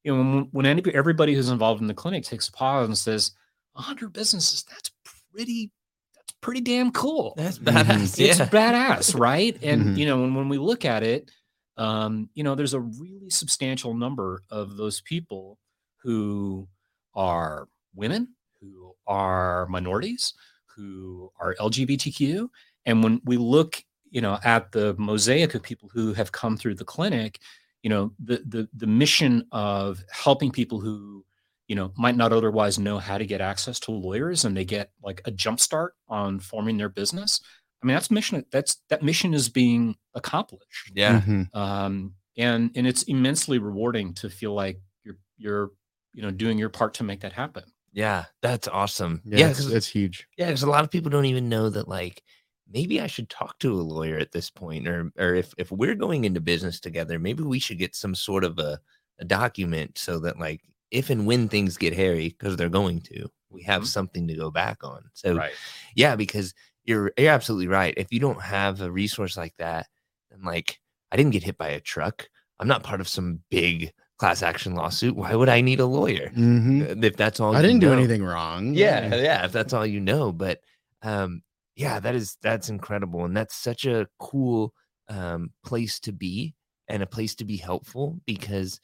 [0.03, 2.97] you know, when, when anybody, everybody who's involved in the clinic takes a pause and
[2.97, 3.31] says,
[3.73, 4.89] "100 businesses, that's
[5.31, 5.69] pretty,
[6.15, 7.33] that's pretty damn cool.
[7.37, 8.19] That's badass.
[8.19, 8.49] It's Yeah.
[8.49, 9.97] badass, right?" And Mhm.
[9.97, 11.29] you know, when, when we look at it,
[11.77, 15.59] um, you know, there's a really substantial number of those people
[16.01, 16.67] who
[17.13, 18.29] are women,
[18.61, 20.33] who are minorities,
[20.75, 22.49] who are LGBTQ.
[22.87, 26.75] And when we look, you know, at the mosaic of people who have come through
[26.75, 27.39] the clinic,
[27.83, 31.23] you know, the the the mission of helping people who,
[31.67, 34.89] you know, might not otherwise know how to get access to lawyers and they get
[35.03, 37.41] like a jump start on forming their business.
[37.83, 41.21] I mean, that's mission that's that mission is being accomplished Yeah.
[41.21, 41.55] Mhm.
[41.55, 45.71] um, and and it's immensely rewarding to feel like you're you're
[46.13, 47.63] you know doing your part to make that happen.
[47.93, 48.25] Yeah.
[48.41, 49.21] That's awesome.
[49.25, 49.49] Yeah, Yeah.
[49.49, 50.27] it's, 'cause- it's huge.
[50.37, 52.23] Yeah, because a lot of people don't even know that like
[52.71, 55.95] maybe I should talk to a lawyer at this point, or or if if we're
[55.95, 58.79] going into business together, maybe we should get some sort of a,
[59.19, 60.61] a document so that like
[60.91, 63.87] if and when things get hairy, because they're going to, we have Mhm.
[63.87, 65.09] something to go back on.
[65.13, 65.53] So Right.
[65.95, 66.53] yeah, because
[66.85, 67.93] you're you're absolutely right.
[67.97, 69.87] If you don't have a resource like that,
[70.31, 70.79] then like
[71.11, 72.27] I didn't get hit by a truck.
[72.59, 75.15] I'm not part of some big class action lawsuit.
[75.15, 76.31] Why would I need a lawyer?
[76.35, 76.81] Mhm.
[77.03, 78.73] Uh, If that's all I didn't do anything wrong.
[78.73, 80.61] yeah yeah if that's all you know but
[81.03, 81.43] um
[81.77, 84.73] yeah that is that's incredible and that's such a cool
[85.09, 86.55] um place to be
[86.89, 88.81] and a place to be helpful because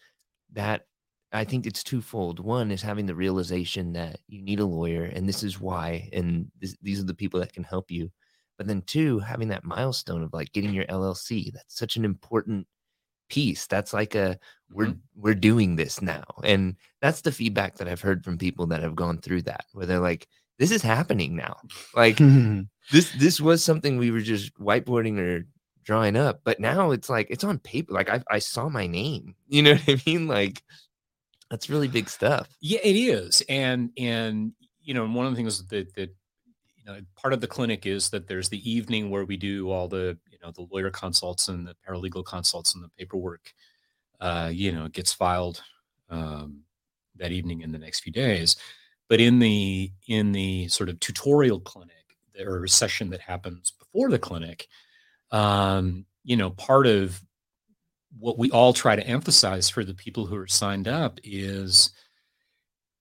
[0.54, 0.84] that
[1.34, 5.28] i think it's twofold one is having the realization that you need a lawyer and
[5.30, 8.12] this is why and this, these are the people that can help you
[8.58, 12.68] but then two having that milestone of like getting your llc that's such an important
[13.30, 14.38] piece that's like a
[14.72, 15.00] we're Mhm.
[15.16, 18.96] we're doing this now and that's the feedback that i've heard from people that have
[18.96, 20.28] gone through that where they're like
[20.60, 21.58] this is happening now
[21.96, 22.20] like.
[22.92, 25.46] this this was something we were just whiteboarding or
[25.84, 29.36] drawing up but now it's like it's on paper like i, I saw my name
[29.48, 30.64] you know what i mean like
[31.54, 35.66] that's really big stuff Yeah, it is, and and you know one of the things
[35.68, 36.10] that that
[36.76, 39.88] you know part of the clinic is that there's the evening where we do all
[39.88, 43.54] the you know the lawyer consults and the paralegal consults and the paperwork.
[44.20, 45.62] Uh, you know, gets filed
[46.10, 46.62] um,
[47.18, 48.56] that evening in the next few days.
[49.08, 52.03] But in the in the sort of tutorial clinic
[52.40, 54.68] or a session that happens before the clinic,
[55.32, 57.22] um, you know, part of
[58.20, 61.92] what we all try to emphasize for the people who are signed up is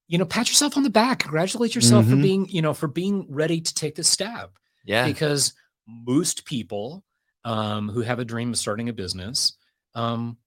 [0.09, 2.22] you know pat yourself on the back congratulate yourself for Mhm.
[2.22, 4.53] being you know for being ready to take the step
[4.85, 5.07] Yeah.
[5.07, 5.53] because
[5.87, 7.05] most people
[7.45, 9.55] um, who have a dream of starting a business
[9.95, 10.39] um,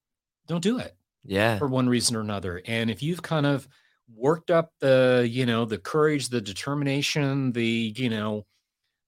[0.48, 1.58] don't do it Yeah.
[1.58, 3.68] for one reason or another and if you've kind of
[4.12, 8.44] worked up the you know the courage the determination the you know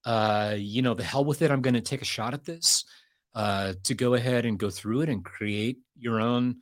[0.09, 2.85] uh you know the hell with it i'm going to take a shot at this
[3.35, 6.57] uh to go ahead and go through it and create your own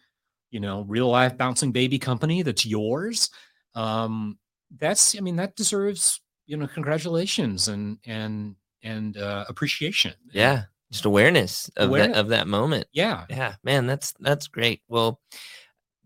[0.50, 3.30] you know real life bouncing baby company that's yours
[3.74, 4.36] um
[4.78, 10.64] that's i mean that deserves you know congratulations and and and uh appreciation Yeah.
[10.92, 12.14] Just awareness of Awareness.
[12.16, 12.86] that of that moment.
[12.92, 14.82] yeah Yeah, man, that's that's great.
[14.88, 15.20] Well,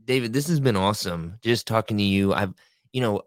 [0.02, 1.36] David, this has been awesome.
[1.42, 2.32] Just talking to you.
[2.32, 2.54] I've,
[2.94, 3.20] you know,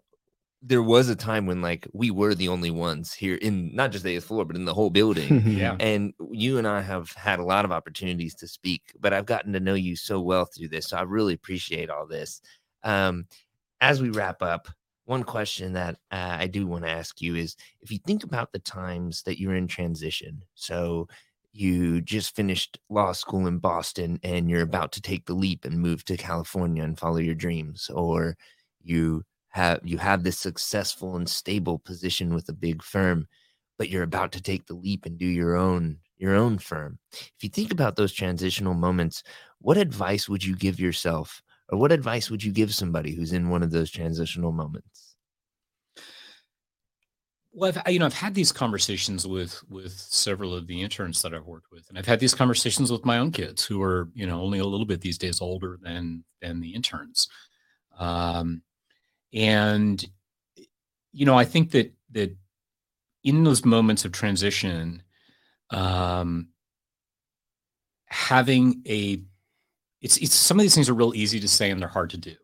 [0.66, 4.02] there was a time when like we were the only ones here in not just
[4.02, 5.42] the eighth floor, but in the whole building.
[5.46, 9.26] yeah and you and I have had a lot of opportunities to speak, but I've
[9.26, 10.88] gotten to know you so well through this.
[10.88, 12.40] So I really appreciate all this.
[12.82, 13.26] Um,
[13.82, 14.68] as we wrap up,
[15.04, 18.52] one question that uh, I do want to ask you is if you think about
[18.52, 21.08] the times that you're in transition, so
[21.52, 25.78] you just finished law school in Boston and you're about to take the leap and
[25.78, 28.36] move to California and follow your dreams, or
[28.82, 29.22] you
[29.54, 33.26] have you have this successful and stable position with a big firm
[33.78, 37.34] but you're about to take the leap and do your own your own firm if
[37.42, 39.22] you think about those transitional moments
[39.60, 43.48] what advice would you give yourself or what advice would you give somebody who's in
[43.50, 45.16] one of those transitional moments
[47.52, 51.32] Well, I've, you know, I've had these conversations with with several of the interns that
[51.32, 54.26] I've worked with, and I've had these conversations with my own kids who are, you
[54.26, 57.28] know, only a little bit these days older than than the interns.
[57.98, 58.62] Um,
[59.34, 60.04] and
[61.12, 62.36] you know, I think that that
[63.22, 65.02] in those moments of transition,
[65.70, 66.48] um,
[68.06, 69.22] having a
[70.00, 72.18] it's it's some of these things are real easy to say and they're hard to
[72.18, 72.34] do,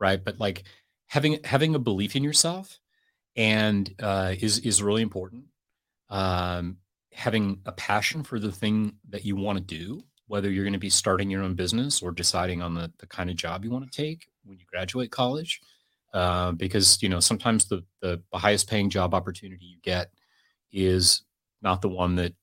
[0.00, 0.22] right?
[0.22, 0.64] But like
[1.08, 2.78] having having a belief in yourself
[3.36, 5.44] and uh, is is really important.
[6.08, 6.78] Um,
[7.12, 10.78] having a passion for the thing that you want to do, whether you're going to
[10.78, 13.90] be starting your own business or deciding on the the kind of job you want
[13.90, 15.60] to take when you graduate college,
[16.12, 20.10] uh, because you know sometimes the, the the highest paying job opportunity you get
[20.72, 21.22] is
[21.62, 22.34] not the one that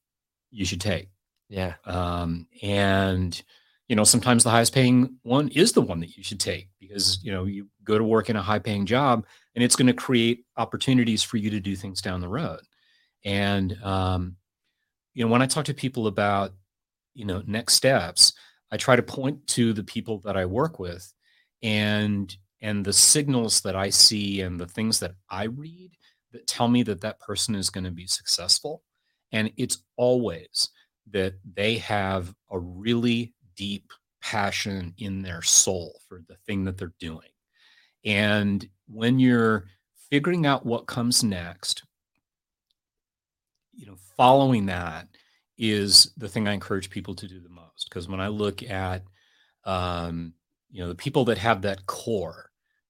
[0.52, 1.10] you should take.
[1.50, 1.76] Yeah.
[1.86, 3.42] Um, and
[3.88, 7.24] you know sometimes the highest paying one is the one that you should take because
[7.24, 9.94] you know you go to work in a high paying job and it's going to
[9.94, 12.62] create opportunities for you to do things down the road.
[13.26, 14.38] And um,
[15.20, 16.54] you know when i talk to people about
[17.14, 18.34] you know next steps
[18.72, 21.12] i try to point to the people that i work with
[21.62, 25.92] and and the signals that i see and the things that i read
[26.32, 28.84] that tell me that that person is going to be successful
[29.32, 30.70] and it's always
[31.12, 33.92] that they have a really deep
[34.22, 37.30] passion in their soul for the thing that they're doing.
[38.06, 39.66] And when you're
[40.10, 41.84] figuring out what comes next,
[43.74, 45.08] you know, following that
[45.58, 47.88] is the thing I encourage people to do the most.
[47.90, 49.04] Because when I look at,
[49.66, 50.34] um,
[50.72, 52.49] you know, the people that have that core,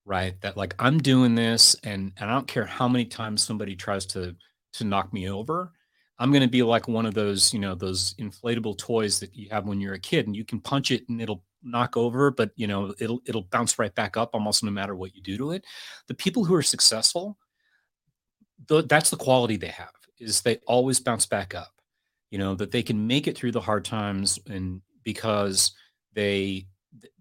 [0.10, 3.76] right, that like I'm doing this, and and I don't care how many times somebody
[3.76, 4.36] tries to
[4.74, 5.72] to knock me over,
[6.20, 9.50] I'm going to be like one of those, you know, those inflatable toys that you
[9.50, 12.52] have when you're a kid and you can punch it and it'll knock over, but
[12.56, 15.52] you know, it'll it'll bounce right back up almost no matter what you do to
[15.52, 15.66] it.
[16.08, 17.38] The people who are successful,
[18.68, 21.72] th- that's the quality they have is they always bounce back up.
[22.32, 25.72] You know, that they can make it through the hard times and because
[26.14, 26.68] they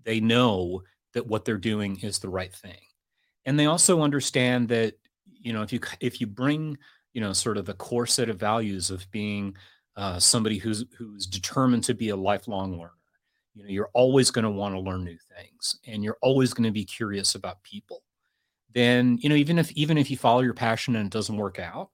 [0.03, 0.83] they know
[1.19, 2.79] that what they're doing is the right thing.
[3.45, 4.95] And they also understand that
[5.41, 6.79] you know, if you if you bring
[7.13, 9.57] you know sort of a core set of values of being
[9.97, 12.93] uh, somebody who's who's determined to be a lifelong learner
[13.55, 16.65] you know you're always going to want to learn new things and you're always going
[16.65, 18.05] to be curious about people
[18.73, 21.59] then you know even if even if you follow your passion and it doesn't work
[21.59, 21.91] out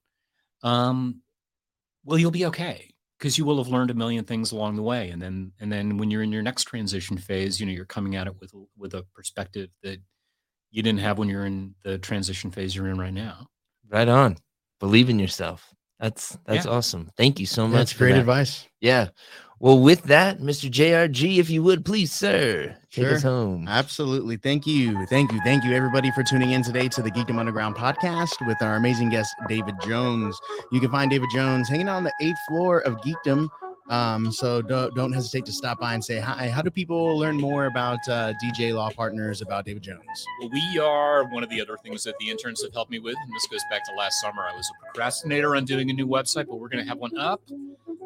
[0.63, 1.23] um
[2.05, 2.94] well you'll be okay
[3.25, 5.97] because you will have learned a million things along the way and then and then
[5.97, 8.93] when you're in your next transition phase you know you're coming at it with with
[8.93, 9.99] a perspective that
[10.71, 13.47] you didn't have when you're in the transition phase you're in right now.
[13.89, 14.37] Right on.
[14.79, 15.73] Believe in yourself
[16.05, 16.73] that's that's Yeah.
[16.73, 18.21] awesome thank you so much That's great that.
[18.21, 18.69] advice.
[18.81, 19.09] yeah
[19.59, 24.37] well with that mr jrg if you would please sir take us home Absolutely.
[24.37, 25.05] Thank you.
[25.07, 25.41] Thank you.
[25.43, 29.09] Thank you, everybody, for tuning in today to the Geekdom Underground podcast with our amazing
[29.09, 30.39] guest, David Jones.
[30.71, 33.49] You can find David Jones hanging out on the eighth floor of Geekdom
[33.91, 36.49] Um, so don't, don't hesitate to stop by and say hi.
[36.49, 40.27] How do people learn more about uh, DJ Law Partners, about David Jones?
[40.51, 43.35] We are one of the other things that the interns have helped me with, and
[43.35, 44.43] this goes back to last summer.
[44.43, 47.17] I was a procrastinator on doing a new website, but we're going to have one
[47.19, 47.43] up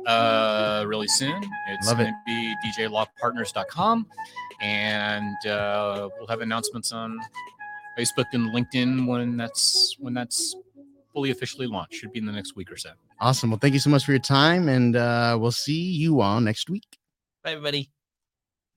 [0.07, 1.41] uh, really soon.
[1.69, 2.05] It's Love it.
[2.05, 4.07] going to be djlawpartners.com,
[4.61, 7.19] and uh, we'll have announcements on
[7.97, 10.57] Facebook and LinkedIn when that's when that's
[11.19, 11.95] fully officially launched.
[11.95, 12.91] Should be in the next week or so.
[13.21, 13.51] Awesome.
[13.51, 16.71] Well, thank you so much for your time, and uh, we'll see you all next
[16.71, 16.87] week.
[17.43, 17.91] Bye, everybody.